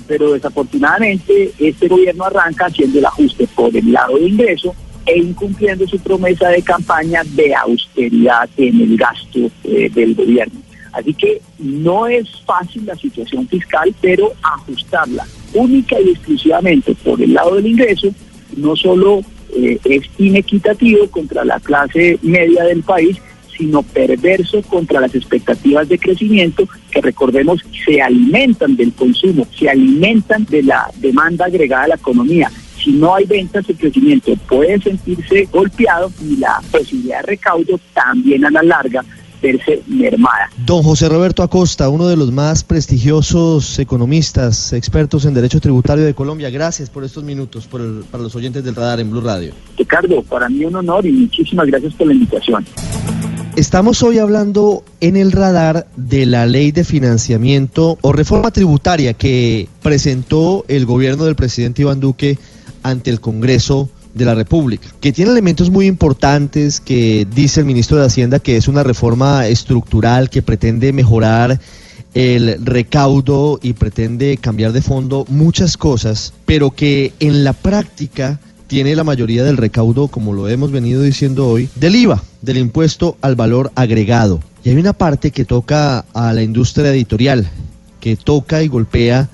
pero 0.09 0.33
desafortunadamente 0.33 1.51
este 1.59 1.87
gobierno 1.87 2.25
arranca 2.25 2.65
haciendo 2.65 2.97
el 2.97 3.05
ajuste 3.05 3.47
por 3.55 3.73
el 3.77 3.91
lado 3.91 4.17
de 4.17 4.27
ingreso 4.27 4.75
e 5.05 5.19
incumpliendo 5.19 5.87
su 5.87 5.99
promesa 5.99 6.49
de 6.49 6.63
campaña 6.63 7.21
de 7.23 7.53
austeridad 7.53 8.49
en 8.57 8.81
el 8.81 8.97
gasto 8.97 9.39
eh, 9.63 9.87
del 9.93 10.15
gobierno. 10.15 10.59
Así 10.91 11.13
que 11.13 11.39
no 11.59 12.07
es 12.07 12.27
fácil 12.43 12.87
la 12.87 12.95
situación 12.95 13.47
fiscal, 13.47 13.93
pero 14.01 14.33
ajustarla 14.41 15.27
única 15.53 15.99
y 16.01 16.09
exclusivamente 16.09 16.95
por 16.95 17.21
el 17.21 17.35
lado 17.35 17.55
del 17.55 17.67
ingreso 17.67 18.09
no 18.57 18.75
solo 18.75 19.21
eh, 19.55 19.79
es 19.83 20.09
inequitativo 20.17 21.07
contra 21.11 21.45
la 21.45 21.59
clase 21.59 22.17
media 22.23 22.63
del 22.63 22.81
país, 22.81 23.17
sino 23.59 23.83
perverso 23.83 24.61
contra 24.63 25.01
las 25.01 25.13
expectativas 25.13 25.89
de 25.89 25.99
crecimiento 25.99 26.67
que 26.89 27.01
recordemos 27.01 27.59
se 27.85 28.01
alimentan 28.01 28.77
del 28.77 28.93
consumo, 28.93 29.45
se 29.57 29.69
alimentan 29.69 30.45
de 30.45 30.63
la 30.63 30.89
demanda 30.95 31.45
agregada 31.45 31.83
a 31.83 31.87
la 31.89 31.95
economía. 31.95 32.49
Si 32.81 32.93
no 32.93 33.13
hay 33.13 33.25
ventas, 33.25 33.69
el 33.69 33.75
crecimiento 33.75 34.33
puede 34.47 34.79
sentirse 34.79 35.49
golpeado 35.51 36.09
y 36.23 36.37
la 36.37 36.61
posibilidad 36.71 37.19
de 37.19 37.27
recaudo 37.27 37.79
también 37.93 38.45
a 38.45 38.49
la 38.49 38.63
larga 38.63 39.03
verse 39.41 39.81
mermada. 39.87 40.49
Don 40.65 40.83
José 40.83 41.09
Roberto 41.09 41.43
Acosta, 41.43 41.89
uno 41.89 42.07
de 42.07 42.15
los 42.15 42.31
más 42.31 42.63
prestigiosos 42.63 43.79
economistas, 43.79 44.73
expertos 44.73 45.25
en 45.25 45.33
derecho 45.33 45.59
tributario 45.59 46.05
de 46.05 46.13
Colombia, 46.13 46.49
gracias 46.49 46.89
por 46.89 47.03
estos 47.03 47.23
minutos 47.23 47.67
para 47.67 48.23
los 48.23 48.35
oyentes 48.35 48.63
del 48.63 48.75
radar 48.75 48.99
en 48.99 49.11
Blue 49.11 49.21
Radio. 49.21 49.53
Ricardo, 49.77 50.21
para 50.23 50.49
mí 50.49 50.63
un 50.65 50.75
honor 50.75 51.05
y 51.05 51.11
muchísimas 51.11 51.67
gracias 51.67 51.93
por 51.93 52.07
la 52.07 52.13
invitación. 52.13 52.65
Estamos 53.59 54.03
hoy 54.03 54.19
hablando 54.19 54.85
en 55.01 55.17
el 55.17 55.33
radar 55.33 55.85
de 55.97 56.25
la 56.25 56.45
ley 56.45 56.71
de 56.71 56.85
financiamiento 56.85 57.97
o 57.99 58.13
reforma 58.13 58.51
tributaria 58.51 59.13
que 59.13 59.67
presentó 59.81 60.63
el 60.69 60.85
gobierno 60.85 61.25
del 61.25 61.35
presidente 61.35 61.81
Iván 61.81 61.99
Duque 61.99 62.39
ante 62.83 63.09
el 63.09 63.19
Congreso 63.19 63.89
de 64.13 64.23
la 64.23 64.33
República, 64.33 64.87
que 65.01 65.11
tiene 65.11 65.31
elementos 65.31 65.69
muy 65.71 65.87
importantes, 65.87 66.79
que 66.79 67.27
dice 67.35 67.59
el 67.59 67.65
ministro 67.65 67.97
de 67.97 68.05
Hacienda 68.05 68.39
que 68.39 68.55
es 68.55 68.69
una 68.69 68.81
reforma 68.81 69.45
estructural 69.47 70.29
que 70.29 70.41
pretende 70.41 70.93
mejorar 70.93 71.59
el 72.13 72.65
recaudo 72.65 73.59
y 73.61 73.73
pretende 73.73 74.37
cambiar 74.37 74.71
de 74.71 74.81
fondo 74.81 75.25
muchas 75.27 75.75
cosas, 75.75 76.33
pero 76.45 76.71
que 76.71 77.11
en 77.19 77.43
la 77.43 77.51
práctica 77.51 78.39
tiene 78.69 78.95
la 78.95 79.03
mayoría 79.03 79.43
del 79.43 79.57
recaudo, 79.57 80.09
como 80.09 80.31
lo 80.31 80.47
hemos 80.47 80.71
venido 80.71 81.01
diciendo 81.01 81.47
hoy, 81.47 81.67
del 81.75 81.95
IVA, 81.95 82.23
del 82.43 82.59
impuesto 82.59 83.17
al 83.19 83.35
valor 83.35 83.71
agregado. 83.73 84.41
Y 84.63 84.69
hay 84.69 84.75
una 84.75 84.93
parte 84.93 85.31
que 85.31 85.43
toca 85.43 86.05
a 86.13 86.33
la 86.33 86.43
industria 86.43 86.91
editorial, 86.91 87.49
que 87.99 88.15
toca 88.15 88.61
y 88.61 88.67
golpea 88.67 89.27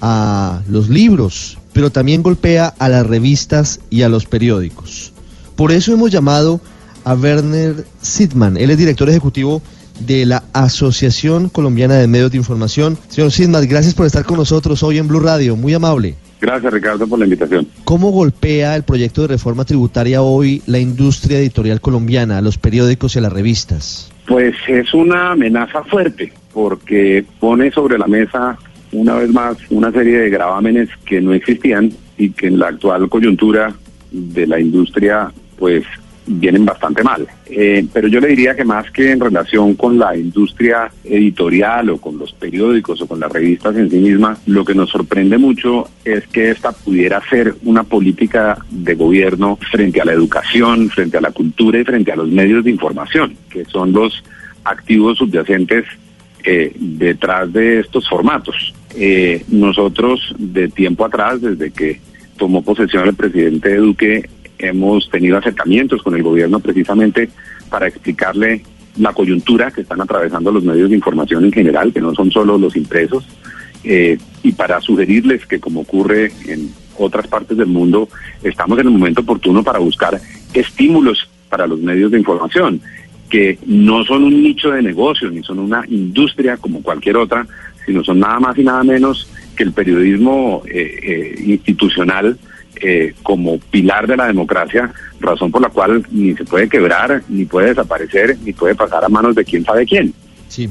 a 0.00 0.62
los 0.68 0.88
libros, 0.88 1.58
pero 1.72 1.90
también 1.90 2.22
golpea 2.22 2.72
a 2.78 2.88
las 2.88 3.04
revistas 3.04 3.80
y 3.90 4.02
a 4.02 4.08
los 4.08 4.26
periódicos. 4.26 5.12
Por 5.56 5.72
eso 5.72 5.92
hemos 5.92 6.12
llamado 6.12 6.60
a 7.02 7.14
Werner 7.14 7.84
Sidman, 8.00 8.56
él 8.56 8.70
es 8.70 8.78
director 8.78 9.10
ejecutivo 9.10 9.60
de 9.98 10.24
la 10.24 10.44
Asociación 10.52 11.48
Colombiana 11.48 11.96
de 11.96 12.06
Medios 12.06 12.30
de 12.30 12.36
Información. 12.36 12.96
Señor 13.08 13.32
Sidman, 13.32 13.66
gracias 13.66 13.94
por 13.94 14.06
estar 14.06 14.24
con 14.24 14.36
nosotros 14.36 14.84
hoy 14.84 14.98
en 14.98 15.08
Blue 15.08 15.18
Radio, 15.18 15.56
muy 15.56 15.74
amable. 15.74 16.14
Gracias 16.40 16.72
Ricardo 16.72 17.06
por 17.06 17.18
la 17.18 17.24
invitación. 17.24 17.66
¿Cómo 17.84 18.10
golpea 18.10 18.76
el 18.76 18.84
proyecto 18.84 19.22
de 19.22 19.28
reforma 19.28 19.64
tributaria 19.64 20.22
hoy 20.22 20.62
la 20.66 20.78
industria 20.78 21.38
editorial 21.38 21.80
colombiana, 21.80 22.38
a 22.38 22.42
los 22.42 22.58
periódicos 22.58 23.16
y 23.16 23.18
a 23.18 23.22
las 23.22 23.32
revistas? 23.32 24.10
Pues 24.26 24.54
es 24.68 24.94
una 24.94 25.32
amenaza 25.32 25.82
fuerte 25.84 26.32
porque 26.52 27.24
pone 27.40 27.70
sobre 27.70 27.98
la 27.98 28.06
mesa 28.06 28.58
una 28.92 29.14
vez 29.14 29.30
más 29.30 29.56
una 29.70 29.90
serie 29.92 30.18
de 30.18 30.30
gravámenes 30.30 30.88
que 31.04 31.20
no 31.20 31.32
existían 31.32 31.92
y 32.16 32.30
que 32.30 32.46
en 32.46 32.58
la 32.58 32.68
actual 32.68 33.08
coyuntura 33.08 33.74
de 34.10 34.46
la 34.46 34.60
industria 34.60 35.30
pues 35.58 35.84
vienen 36.28 36.64
bastante 36.64 37.02
mal. 37.02 37.26
Eh, 37.46 37.86
pero 37.92 38.08
yo 38.08 38.20
le 38.20 38.28
diría 38.28 38.54
que 38.54 38.64
más 38.64 38.90
que 38.90 39.10
en 39.10 39.20
relación 39.20 39.74
con 39.74 39.98
la 39.98 40.16
industria 40.16 40.90
editorial 41.04 41.90
o 41.90 41.98
con 41.98 42.18
los 42.18 42.32
periódicos 42.32 43.00
o 43.00 43.06
con 43.06 43.20
las 43.20 43.32
revistas 43.32 43.76
en 43.76 43.90
sí 43.90 43.96
mismas, 43.96 44.38
lo 44.46 44.64
que 44.64 44.74
nos 44.74 44.90
sorprende 44.90 45.38
mucho 45.38 45.88
es 46.04 46.26
que 46.28 46.50
esta 46.50 46.72
pudiera 46.72 47.20
ser 47.28 47.54
una 47.64 47.82
política 47.82 48.58
de 48.70 48.94
gobierno 48.94 49.58
frente 49.70 50.00
a 50.00 50.04
la 50.04 50.12
educación, 50.12 50.90
frente 50.90 51.16
a 51.16 51.20
la 51.22 51.32
cultura 51.32 51.80
y 51.80 51.84
frente 51.84 52.12
a 52.12 52.16
los 52.16 52.28
medios 52.28 52.64
de 52.64 52.70
información, 52.70 53.36
que 53.50 53.64
son 53.64 53.92
los 53.92 54.22
activos 54.64 55.18
subyacentes 55.18 55.84
eh, 56.44 56.72
detrás 56.76 57.52
de 57.52 57.80
estos 57.80 58.08
formatos. 58.08 58.74
Eh, 58.94 59.44
nosotros 59.48 60.34
de 60.38 60.68
tiempo 60.68 61.04
atrás, 61.04 61.40
desde 61.40 61.70
que 61.70 62.00
tomó 62.36 62.62
posesión 62.62 63.06
el 63.06 63.14
presidente 63.14 63.76
Duque, 63.76 64.28
hemos 64.58 65.08
tenido 65.10 65.38
acercamientos 65.38 66.02
con 66.02 66.14
el 66.14 66.22
gobierno 66.22 66.60
precisamente 66.60 67.28
para 67.70 67.88
explicarle 67.88 68.62
la 68.98 69.12
coyuntura 69.12 69.70
que 69.70 69.82
están 69.82 70.00
atravesando 70.00 70.50
los 70.50 70.64
medios 70.64 70.90
de 70.90 70.96
información 70.96 71.44
en 71.44 71.52
general, 71.52 71.92
que 71.92 72.00
no 72.00 72.14
son 72.14 72.30
solo 72.30 72.58
los 72.58 72.76
impresos, 72.76 73.26
eh, 73.84 74.18
y 74.42 74.52
para 74.52 74.80
sugerirles 74.80 75.46
que 75.46 75.60
como 75.60 75.80
ocurre 75.80 76.32
en 76.46 76.70
otras 76.98 77.28
partes 77.28 77.56
del 77.56 77.68
mundo, 77.68 78.08
estamos 78.42 78.78
en 78.78 78.86
el 78.86 78.92
momento 78.92 79.20
oportuno 79.20 79.62
para 79.62 79.78
buscar 79.78 80.20
estímulos 80.52 81.28
para 81.48 81.66
los 81.66 81.78
medios 81.80 82.10
de 82.10 82.18
información, 82.18 82.80
que 83.30 83.58
no 83.66 84.04
son 84.04 84.24
un 84.24 84.42
nicho 84.42 84.70
de 84.70 84.82
negocio, 84.82 85.30
ni 85.30 85.42
son 85.42 85.60
una 85.60 85.84
industria 85.88 86.56
como 86.56 86.82
cualquier 86.82 87.16
otra, 87.16 87.46
sino 87.86 88.02
son 88.02 88.20
nada 88.20 88.40
más 88.40 88.58
y 88.58 88.64
nada 88.64 88.82
menos 88.82 89.30
que 89.56 89.62
el 89.62 89.72
periodismo 89.72 90.62
eh, 90.66 91.00
eh, 91.02 91.42
institucional 91.46 92.36
eh, 92.76 93.14
como 93.22 93.58
pilar 93.58 94.06
de 94.06 94.16
la 94.16 94.26
democracia, 94.26 94.92
razón 95.20 95.50
por 95.50 95.62
la 95.62 95.68
cual 95.68 96.06
ni 96.10 96.34
se 96.34 96.44
puede 96.44 96.68
quebrar, 96.68 97.22
ni 97.28 97.44
puede 97.44 97.68
desaparecer, 97.68 98.36
ni 98.44 98.52
puede 98.52 98.74
pasar 98.74 99.04
a 99.04 99.08
manos 99.08 99.34
de 99.34 99.44
quién 99.44 99.64
sabe 99.64 99.86
quién. 99.86 100.14
Sí. 100.48 100.70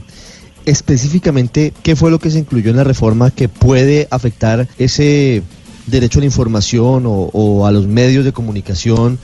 Específicamente, 0.65 1.73
¿qué 1.81 1.95
fue 1.95 2.11
lo 2.11 2.19
que 2.19 2.29
se 2.29 2.39
incluyó 2.39 2.71
en 2.71 2.77
la 2.77 2.83
reforma 2.83 3.31
que 3.31 3.47
puede 3.47 4.07
afectar 4.11 4.67
ese 4.77 5.41
derecho 5.85 6.19
a 6.19 6.21
la 6.21 6.25
información 6.25 7.03
o, 7.05 7.65
a 7.65 7.71
los 7.71 7.87
medios 7.87 8.25
de 8.25 8.33
comunicación? 8.33 9.17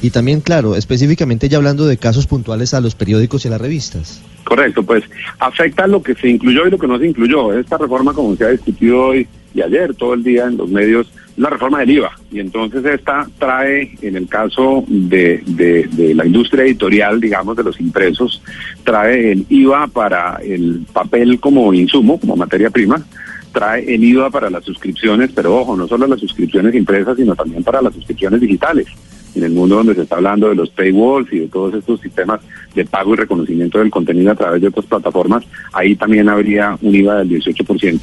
Y 0.00 0.10
también, 0.10 0.40
claro, 0.40 0.76
específicamente 0.76 1.48
ya 1.48 1.56
hablando 1.58 1.86
de 1.86 1.96
casos 1.96 2.26
puntuales 2.26 2.72
a 2.72 2.80
los 2.80 2.94
periódicos 2.94 3.44
y 3.44 3.48
a 3.48 3.52
las 3.52 3.60
revistas. 3.60 4.22
Correcto, 4.44 4.82
pues 4.82 5.04
afecta 5.40 5.86
lo 5.86 6.02
que 6.02 6.14
se 6.14 6.28
incluyó 6.28 6.66
y 6.66 6.70
lo 6.70 6.78
que 6.78 6.86
no 6.86 6.98
se 6.98 7.06
incluyó. 7.08 7.52
Esta 7.52 7.78
reforma, 7.78 8.12
como 8.12 8.36
se 8.36 8.44
ha 8.44 8.48
discutido 8.48 9.06
hoy 9.06 9.26
y 9.54 9.60
ayer, 9.60 9.94
todo 9.94 10.14
el 10.14 10.22
día 10.22 10.46
en 10.46 10.56
los 10.56 10.68
medios, 10.68 11.10
la 11.36 11.50
reforma 11.50 11.80
del 11.80 11.90
IVA. 11.90 12.12
Y 12.30 12.40
entonces 12.40 12.84
esta 12.84 13.26
trae, 13.38 13.96
en 14.02 14.16
el 14.16 14.28
caso 14.28 14.84
de, 14.86 15.42
de, 15.46 16.14
la 16.14 16.26
industria 16.26 16.64
editorial, 16.64 17.20
digamos, 17.20 17.56
de 17.56 17.64
los 17.64 17.80
impresos, 17.80 18.40
trae 18.84 19.32
el 19.32 19.46
IVA 19.48 19.88
para 19.88 20.36
el 20.42 20.86
papel 20.92 21.40
como 21.40 21.72
insumo, 21.74 22.20
como 22.20 22.36
materia 22.36 22.70
prima, 22.70 23.04
trae 23.52 23.94
el 23.94 24.04
IVA 24.04 24.30
para 24.30 24.50
las 24.50 24.64
suscripciones, 24.64 25.30
pero 25.34 25.56
ojo, 25.56 25.76
no 25.76 25.88
solo 25.88 26.06
las 26.06 26.20
suscripciones 26.20 26.74
impresas, 26.74 27.16
sino 27.16 27.34
también 27.34 27.64
para 27.64 27.82
las 27.82 27.94
suscripciones 27.94 28.40
digitales. 28.40 28.86
En 29.34 29.44
el 29.44 29.52
mundo 29.52 29.76
donde 29.76 29.94
se 29.94 30.02
está 30.02 30.16
hablando 30.16 30.48
de 30.48 30.54
los 30.54 30.70
paywalls 30.70 31.32
y 31.32 31.40
de 31.40 31.48
todos 31.48 31.74
estos 31.74 32.00
sistemas 32.00 32.40
de 32.74 32.84
pago 32.84 33.14
y 33.14 33.16
reconocimiento 33.16 33.78
del 33.78 33.90
contenido 33.90 34.32
a 34.32 34.34
través 34.34 34.60
de 34.60 34.68
otras 34.68 34.86
plataformas, 34.86 35.44
ahí 35.72 35.94
también 35.96 36.28
habría 36.28 36.76
un 36.80 36.94
IVA 36.94 37.18
del 37.18 37.30
18%. 37.30 38.00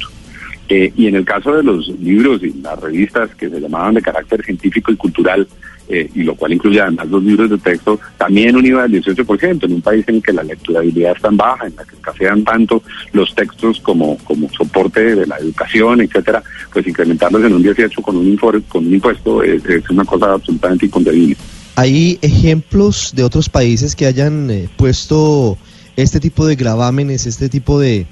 Eh, 0.68 0.92
y 0.96 1.06
en 1.06 1.14
el 1.14 1.24
caso 1.24 1.52
de 1.52 1.62
los 1.62 1.88
libros 2.00 2.42
y 2.42 2.52
las 2.60 2.78
revistas 2.80 3.32
que 3.36 3.48
se 3.48 3.60
llamaban 3.60 3.94
de 3.94 4.02
carácter 4.02 4.44
científico 4.44 4.90
y 4.90 4.96
cultural, 4.96 5.46
eh, 5.88 6.10
y 6.12 6.24
lo 6.24 6.34
cual 6.34 6.52
incluye 6.52 6.80
además 6.80 7.08
los 7.08 7.22
libros 7.22 7.48
de 7.48 7.58
texto, 7.58 8.00
también 8.18 8.56
un 8.56 8.66
IVA 8.66 8.88
del 8.88 9.00
18%, 9.04 9.64
en 9.64 9.72
un 9.72 9.80
país 9.80 10.04
en 10.08 10.20
que 10.20 10.32
la 10.32 10.42
lecturabilidad 10.42 11.14
es 11.14 11.22
tan 11.22 11.36
baja, 11.36 11.68
en 11.68 11.76
la 11.76 11.84
que 11.84 11.94
escasean 11.94 12.42
tanto 12.42 12.82
los 13.12 13.32
textos 13.32 13.78
como, 13.80 14.18
como 14.24 14.50
soporte 14.50 15.14
de 15.14 15.26
la 15.26 15.36
educación, 15.36 16.00
etcétera, 16.00 16.42
pues 16.72 16.88
incrementarlos 16.88 17.44
en 17.44 17.54
un 17.54 17.62
18 17.62 18.02
con 18.02 18.16
un, 18.16 18.36
con 18.36 18.86
un 18.86 18.94
impuesto 18.94 19.44
es, 19.44 19.62
una 19.88 20.04
cosa 20.04 20.32
absolutamente 20.32 20.86
inconcebible. 20.86 21.36
¿Hay 21.76 22.18
ejemplos 22.22 23.12
de 23.14 23.22
otros 23.22 23.48
países 23.48 23.94
que 23.94 24.06
hayan 24.06 24.50
eh, 24.50 24.68
puesto 24.76 25.56
este 25.94 26.18
tipo 26.18 26.46
de 26.46 26.56
gravámenes, 26.56 27.26
este 27.26 27.48
tipo 27.48 27.78
de 27.78 28.06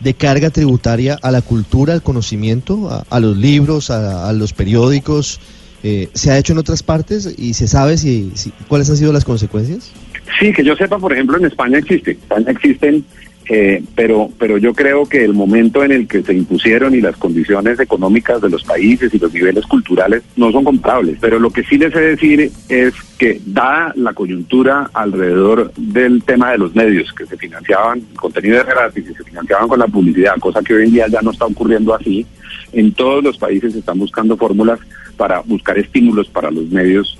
de 0.00 0.14
carga 0.14 0.50
tributaria 0.50 1.18
a 1.22 1.30
la 1.30 1.42
cultura, 1.42 1.92
al 1.92 2.02
conocimiento, 2.02 3.04
a, 3.08 3.20
los 3.20 3.36
libros, 3.36 3.90
a, 3.90 4.32
los 4.32 4.52
periódicos? 4.52 5.40
Eh, 5.82 6.08
¿Se 6.12 6.30
ha 6.30 6.38
hecho 6.38 6.52
en 6.52 6.58
otras 6.58 6.82
partes 6.82 7.34
y 7.38 7.54
se 7.54 7.66
sabe 7.66 7.96
si, 7.96 8.32
cuáles 8.68 8.90
han 8.90 8.96
sido 8.96 9.12
las 9.12 9.24
consecuencias? 9.24 9.92
Sí, 10.38 10.52
que 10.52 10.62
yo 10.64 10.76
sepa, 10.76 10.98
por 10.98 11.12
ejemplo, 11.12 11.38
en 11.38 11.46
España 11.46 11.78
existe. 11.78 12.12
En 12.12 12.18
España 12.18 12.50
existen 12.50 13.04
eh, 13.52 13.82
pero, 13.96 14.30
pero 14.38 14.58
yo 14.58 14.72
creo 14.72 15.06
que 15.06 15.24
el 15.24 15.34
momento 15.34 15.82
en 15.82 15.90
el 15.90 16.06
que 16.06 16.22
se 16.22 16.32
impusieron 16.32 16.94
y 16.94 17.00
las 17.00 17.16
condiciones 17.16 17.80
económicas 17.80 18.40
de 18.40 18.48
los 18.48 18.62
países 18.62 19.12
y 19.12 19.18
los 19.18 19.32
niveles 19.34 19.66
culturales 19.66 20.22
no 20.36 20.52
son 20.52 20.62
comparables. 20.62 21.18
Pero 21.20 21.40
lo 21.40 21.50
que 21.50 21.64
sí 21.64 21.76
les 21.76 21.92
he 21.96 22.00
decir 22.00 22.52
es 22.68 22.94
que, 23.18 23.40
dada 23.44 23.92
la 23.96 24.14
coyuntura 24.14 24.88
alrededor 24.94 25.72
del 25.76 26.22
tema 26.22 26.52
de 26.52 26.58
los 26.58 26.76
medios, 26.76 27.12
que 27.12 27.26
se 27.26 27.36
financiaban, 27.36 28.02
contenido 28.14 28.58
de 28.58 28.70
gratis 28.70 29.04
y 29.10 29.14
se 29.14 29.24
financiaban 29.24 29.66
con 29.66 29.80
la 29.80 29.88
publicidad, 29.88 30.36
cosa 30.38 30.62
que 30.62 30.74
hoy 30.74 30.84
en 30.84 30.92
día 30.92 31.08
ya 31.08 31.20
no 31.20 31.32
está 31.32 31.46
ocurriendo 31.46 31.92
así, 31.92 32.24
en 32.72 32.92
todos 32.92 33.24
los 33.24 33.36
países 33.36 33.72
se 33.72 33.80
están 33.80 33.98
buscando 33.98 34.36
fórmulas 34.36 34.78
para 35.16 35.40
buscar 35.40 35.76
estímulos 35.76 36.28
para 36.28 36.52
los 36.52 36.66
medios 36.68 37.18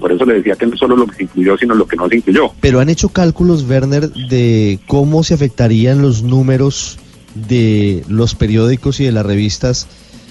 por 0.00 0.12
eso 0.12 0.24
le 0.24 0.34
decía 0.34 0.54
que 0.56 0.66
no 0.66 0.76
solo 0.76 0.96
lo 0.96 1.06
que 1.06 1.16
se 1.16 1.22
incluyó, 1.24 1.56
sino 1.56 1.74
lo 1.74 1.86
que 1.86 1.96
no 1.96 2.08
se 2.08 2.16
incluyó. 2.16 2.52
Pero 2.60 2.80
han 2.80 2.88
hecho 2.88 3.08
cálculos, 3.08 3.64
Werner, 3.68 4.10
de 4.10 4.78
cómo 4.86 5.22
se 5.24 5.34
afectarían 5.34 6.02
los 6.02 6.22
números 6.22 6.98
de 7.34 8.04
los 8.08 8.34
periódicos 8.34 9.00
y 9.00 9.04
de 9.04 9.12
las 9.12 9.26
revistas 9.26 9.86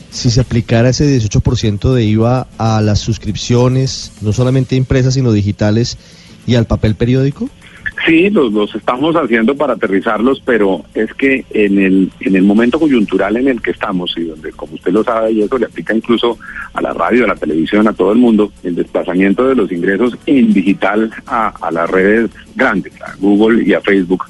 si 0.10 0.32
se 0.32 0.42
aplicara 0.42 0.90
ese 0.90 1.06
18% 1.20 1.94
de 1.94 2.04
IVA 2.06 2.48
a 2.58 2.82
las 2.82 3.00
suscripciones, 3.00 4.14
no 4.22 4.34
solamente 4.34 4.76
impresas, 4.76 5.14
sino 5.14 5.32
digitales, 5.32 5.98
y 6.46 6.56
al 6.56 6.66
papel 6.66 6.96
periódico? 6.96 7.50
Sí, 8.08 8.30
los, 8.30 8.54
los 8.54 8.74
estamos 8.74 9.18
haciendo 9.18 9.54
para 9.54 9.74
aterrizarlos, 9.74 10.42
pero 10.46 10.86
es 10.94 11.14
que 11.16 11.44
en 11.50 11.78
el, 11.78 12.10
en 12.22 12.38
el 12.38 12.44
momento 12.44 12.80
coyuntural 12.80 13.36
en 13.36 13.50
el 13.50 13.62
que 13.62 13.72
estamos, 13.72 14.14
y 14.16 14.24
donde, 14.24 14.54
como 14.54 14.76
usted 14.76 14.94
lo 14.94 15.04
sabe, 15.04 15.34
y 15.34 15.42
eso 15.42 15.58
le 15.58 15.66
aplica 15.66 15.94
incluso 15.94 16.40
a 16.74 16.82
la 16.82 16.94
radio, 16.94 17.26
a 17.26 17.28
la 17.28 17.36
televisión, 17.36 17.86
a 17.86 17.92
todo 17.92 18.14
el 18.14 18.18
mundo, 18.18 18.50
el 18.64 18.76
desplazamiento 18.76 19.46
de 19.46 19.56
los 19.56 19.70
ingresos 19.74 20.18
en 20.26 20.54
digital 20.54 21.12
a, 21.26 21.50
a 21.50 21.70
las 21.70 21.90
redes 21.90 22.32
grandes, 22.56 22.94
a 23.02 23.14
Google 23.20 23.68
y 23.68 23.74
a 23.74 23.82
Facebook, 23.82 24.24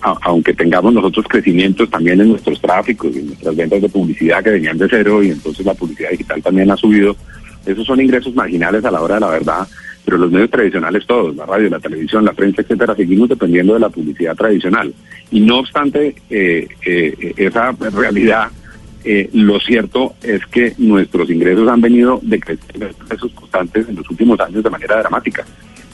aunque 0.00 0.54
tengamos 0.54 0.94
nosotros 0.94 1.26
crecimientos 1.28 1.90
también 1.90 2.20
en 2.20 2.28
nuestros 2.28 2.60
tráficos 2.60 3.16
y 3.16 3.18
en 3.18 3.26
nuestras 3.26 3.56
ventas 3.56 3.82
de 3.82 3.88
publicidad 3.88 4.44
que 4.44 4.50
venían 4.50 4.78
de 4.78 4.86
cero 4.88 5.24
y 5.24 5.30
entonces 5.30 5.66
la 5.66 5.74
publicidad 5.74 6.10
digital 6.10 6.40
también 6.40 6.70
ha 6.70 6.76
subido, 6.76 7.16
esos 7.66 7.84
son 7.84 8.00
ingresos 8.00 8.32
marginales 8.32 8.84
a 8.84 8.92
la 8.92 9.00
hora 9.00 9.16
de 9.16 9.22
la 9.22 9.30
verdad 9.30 9.66
pero 10.04 10.18
los 10.18 10.30
medios 10.30 10.50
tradicionales 10.50 11.06
todos, 11.06 11.34
la 11.34 11.46
radio, 11.46 11.70
la 11.70 11.80
televisión, 11.80 12.24
la 12.24 12.32
prensa, 12.32 12.62
etcétera, 12.62 12.94
seguimos 12.94 13.28
dependiendo 13.28 13.74
de 13.74 13.80
la 13.80 13.88
publicidad 13.88 14.36
tradicional. 14.36 14.92
Y 15.30 15.40
no 15.40 15.60
obstante 15.60 16.14
eh, 16.30 16.68
eh, 16.84 17.34
esa 17.36 17.72
realidad, 17.72 18.48
eh, 19.04 19.28
lo 19.32 19.58
cierto 19.60 20.14
es 20.22 20.44
que 20.46 20.74
nuestros 20.78 21.30
ingresos 21.30 21.68
han 21.68 21.80
venido 21.80 22.20
decreciendo 22.22 22.88
constantes 23.34 23.88
en 23.88 23.96
los 23.96 24.08
últimos 24.10 24.38
años 24.40 24.62
de 24.62 24.70
manera 24.70 24.98
dramática. 24.98 25.44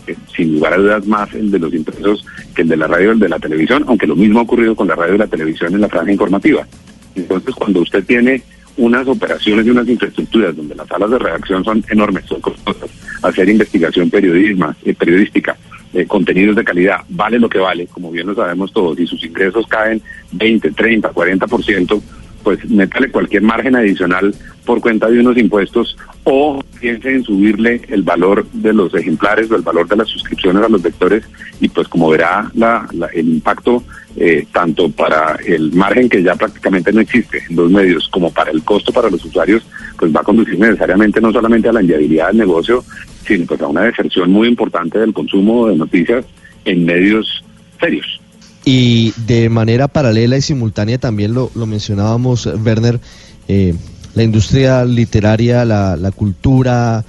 eh, 0.06 0.16
sin 0.34 0.54
lugar 0.54 0.74
a 0.74 0.78
dudas 0.78 1.06
más 1.06 1.32
el 1.34 1.50
de 1.50 1.58
los 1.58 1.72
impresos 1.72 2.24
que 2.54 2.62
el 2.62 2.68
de 2.68 2.76
la 2.76 2.86
radio 2.86 3.12
el 3.12 3.18
de 3.18 3.28
la 3.28 3.38
televisión, 3.38 3.84
aunque 3.86 4.06
lo 4.06 4.16
mismo 4.16 4.40
ha 4.40 4.42
ocurrido 4.42 4.74
con 4.74 4.88
la 4.88 4.94
radio 4.94 5.14
y 5.14 5.18
la 5.18 5.26
televisión 5.26 5.74
en 5.74 5.80
la 5.80 5.88
franja 5.88 6.12
informativa. 6.12 6.66
Entonces, 7.14 7.54
cuando 7.54 7.80
usted 7.80 8.04
tiene 8.04 8.42
unas 8.76 9.06
operaciones 9.08 9.66
y 9.66 9.70
unas 9.70 9.88
infraestructuras 9.88 10.56
donde 10.56 10.74
las 10.74 10.88
salas 10.88 11.10
de 11.10 11.18
redacción 11.18 11.64
son 11.64 11.84
enormes, 11.90 12.24
son 12.26 12.40
costosas, 12.40 12.90
hacer 13.22 13.48
investigación 13.48 14.10
periodisma, 14.10 14.76
eh, 14.84 14.94
periodística, 14.94 15.56
eh, 15.92 16.06
contenidos 16.06 16.56
de 16.56 16.64
calidad, 16.64 17.00
vale 17.08 17.38
lo 17.38 17.48
que 17.48 17.58
vale, 17.58 17.86
como 17.86 18.10
bien 18.10 18.26
lo 18.26 18.34
sabemos 18.34 18.72
todos, 18.72 18.98
y 18.98 19.06
sus 19.06 19.24
ingresos 19.24 19.66
caen 19.66 20.00
20, 20.32 20.70
30, 20.70 21.12
40%, 21.12 22.02
pues 22.42 22.64
métale 22.70 23.10
cualquier 23.10 23.42
margen 23.42 23.76
adicional 23.76 24.34
por 24.64 24.80
cuenta 24.80 25.08
de 25.08 25.20
unos 25.20 25.36
impuestos 25.36 25.96
o 26.24 26.62
piense 26.80 27.14
en 27.14 27.22
subirle 27.22 27.82
el 27.88 28.02
valor 28.02 28.46
de 28.52 28.72
los 28.72 28.94
ejemplares 28.94 29.50
o 29.50 29.56
el 29.56 29.62
valor 29.62 29.86
de 29.88 29.96
las 29.96 30.08
suscripciones 30.08 30.64
a 30.64 30.68
los 30.68 30.82
lectores 30.82 31.24
y 31.60 31.68
pues 31.68 31.86
como 31.88 32.08
verá 32.08 32.50
la, 32.54 32.88
el 33.12 33.28
impacto 33.28 33.84
eh, 34.16 34.46
tanto 34.52 34.90
para 34.90 35.36
el 35.46 35.72
margen 35.72 36.08
que 36.08 36.22
ya 36.22 36.34
prácticamente 36.34 36.92
no 36.92 37.00
existe 37.00 37.42
en 37.48 37.56
los 37.56 37.70
medios 37.70 38.08
como 38.08 38.32
para 38.32 38.50
el 38.50 38.62
costo 38.64 38.92
para 38.92 39.10
los 39.10 39.24
usuarios 39.24 39.64
pues 39.98 40.14
va 40.14 40.20
a 40.20 40.24
conducir 40.24 40.58
necesariamente 40.58 41.20
no 41.20 41.30
solamente 41.32 41.68
a 41.68 41.72
la 41.72 41.82
inviabilidad 41.82 42.28
del 42.28 42.38
negocio 42.38 42.84
sino 43.26 43.46
pues 43.46 43.60
a 43.60 43.68
una 43.68 43.82
deserción 43.82 44.30
muy 44.30 44.48
importante 44.48 44.98
del 44.98 45.12
consumo 45.12 45.68
de 45.68 45.76
noticias 45.76 46.24
en 46.64 46.84
medios 46.84 47.44
serios. 47.78 48.20
Y 48.64 49.12
de 49.26 49.48
manera 49.48 49.88
paralela 49.88 50.36
y 50.36 50.42
simultánea 50.42 50.98
también 50.98 51.32
lo, 51.32 51.50
lo 51.54 51.66
mencionábamos, 51.66 52.46
Werner, 52.46 53.00
eh, 53.48 53.74
la 54.14 54.22
industria 54.22 54.84
literaria, 54.84 55.64
la, 55.64 55.96
la 55.96 56.10
cultura, 56.10 57.04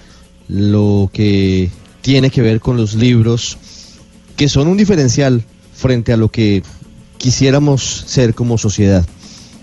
lo 0.48 1.10
que 1.14 1.70
tiene 2.02 2.30
que 2.30 2.42
ver 2.42 2.60
con 2.60 2.78
los 2.78 2.96
libros, 2.96 3.58
que 4.36 4.50
son 4.50 4.68
un 4.68 4.78
diferencial 4.78 5.44
frente 5.74 6.14
a 6.14 6.18
lo 6.18 6.30
que 6.30 6.64
quisiéramos 7.18 7.82
ser 7.82 8.34
como 8.34 8.58
sociedad. 8.58 9.06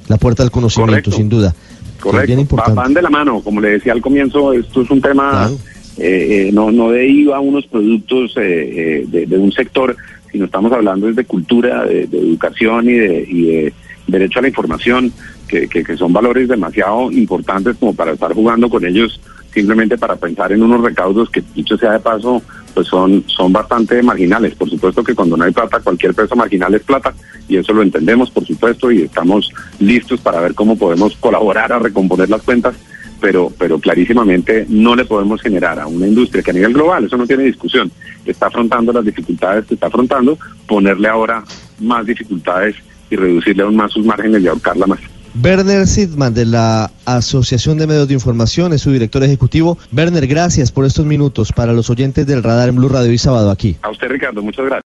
La 0.09 0.17
puerta 0.17 0.43
al 0.43 0.51
conocimiento, 0.51 1.11
sin 1.11 1.29
duda. 1.29 1.55
Correcto. 2.01 2.57
Van 2.75 2.95
de 2.95 3.03
la 3.03 3.11
mano, 3.11 3.41
como 3.41 3.61
le 3.61 3.71
decía 3.71 3.93
al 3.93 4.01
comienzo, 4.01 4.53
esto 4.53 4.83
es 4.83 4.91
un 4.91 5.01
tema 5.01 5.51
eh, 5.99 6.49
eh, 6.49 6.51
no, 6.53 6.71
no 6.71 6.93
de 6.93 7.09
IVA 7.09 7.37
a 7.37 7.41
unos 7.41 7.67
productos 7.67 8.35
de, 8.35 9.05
de, 9.09 9.37
un 9.37 9.51
sector, 9.51 9.97
sino 10.31 10.45
estamos 10.45 10.71
hablando 10.73 11.13
de 11.13 11.25
cultura, 11.25 11.85
de, 11.85 12.05
educación 12.05 12.89
y 12.89 12.93
de, 12.93 13.27
y 13.29 13.43
de, 13.47 13.73
derecho 14.09 14.39
a 14.39 14.43
la 14.43 14.49
información, 14.49 15.13
que, 15.47 15.69
que, 15.69 15.97
son 15.97 16.13
valores 16.13 16.49
demasiado 16.49 17.11
importantes 17.13 17.77
como 17.79 17.95
para 17.95 18.13
estar 18.13 18.33
jugando 18.35 18.69
con 18.69 18.85
ellos 18.85 19.21
simplemente 19.53 19.97
para 19.97 20.17
pensar 20.17 20.53
en 20.53 20.63
unos 20.63 20.83
recaudos 20.83 21.31
que, 21.31 21.43
dicho 21.55 21.77
sea 21.79 21.93
de 21.93 22.01
paso, 22.01 22.43
pues 22.75 22.87
son, 22.87 23.25
son 23.27 23.53
bastante 23.53 24.03
marginales. 24.03 24.55
Por 24.55 24.69
supuesto 24.69 25.03
que 25.03 25.15
cuando 25.15 25.37
no 25.37 25.45
hay 25.45 25.53
plata, 25.53 25.81
cualquier 25.81 26.15
peso 26.15 26.37
marginal 26.37 26.75
es 26.75 26.83
plata, 26.83 27.15
y 27.49 27.57
eso 27.57 27.73
lo 27.73 27.83
entendemos, 27.83 28.31
por 28.31 28.45
supuesto, 28.45 28.91
y 28.91 29.03
estamos 29.03 29.53
listos 29.81 30.21
para 30.21 30.41
ver 30.41 30.55
cómo 30.55 30.77
podemos 30.77 31.17
colaborar 31.17 31.73
a 31.73 31.79
recomponer 31.79 32.29
las 32.29 32.43
cuentas, 32.43 32.77
pero, 33.21 33.51
pero 33.59 33.81
clarísimamente 33.81 34.67
no 34.69 34.95
le 34.95 35.05
podemos 35.05 35.41
generar 35.41 35.81
a 35.81 35.87
una 35.87 36.07
industria 36.07 36.43
que 36.43 36.51
a 36.51 36.55
nivel 36.55 36.75
global, 36.75 37.05
eso 37.05 37.17
no 37.17 37.27
tiene 37.27 37.45
discusión, 37.45 37.91
está 38.25 38.47
afrontando 38.47 38.93
las 38.93 39.05
dificultades 39.05 39.67
que 39.67 39.75
está 39.75 39.87
afrontando, 39.89 40.39
ponerle 40.67 41.09
ahora 41.09 41.43
más 41.81 42.07
dificultades 42.07 42.77
y 43.11 43.17
reducirle 43.17 43.63
aún 43.63 43.77
más 43.77 43.93
sus 43.93 44.05
márgenes 44.05 44.43
y 44.43 44.49
ahorcarla 44.49 44.87
más. 44.87 45.01
Werner 45.43 45.87
Sidman 45.87 46.35
de 46.35 46.47
la 46.47 46.91
Asociación 47.05 47.79
de 47.79 47.87
Medios 47.87 48.09
de 48.09 48.15
Información 48.15 48.73
es 48.73 48.83
su 48.83 48.91
director 48.91 49.23
ejecutivo. 49.23 49.79
Werner, 49.93 50.27
gracias 50.27 50.73
por 50.73 50.85
estos 50.85 51.07
minutos 51.07 51.53
para 51.53 51.73
los 51.73 51.91
oyentes 51.91 52.27
del 52.27 52.43
Radar 52.43 52.71
en 52.71 52.77
Blue 52.77 52.89
Radio 52.89 53.13
y 53.13 53.19
sábado 53.19 53.51
aquí. 53.51 53.77
A 53.83 53.91
usted, 53.91 54.09
Ricardo, 54.09 54.43
muchas 54.43 54.67
gracias. 54.67 54.85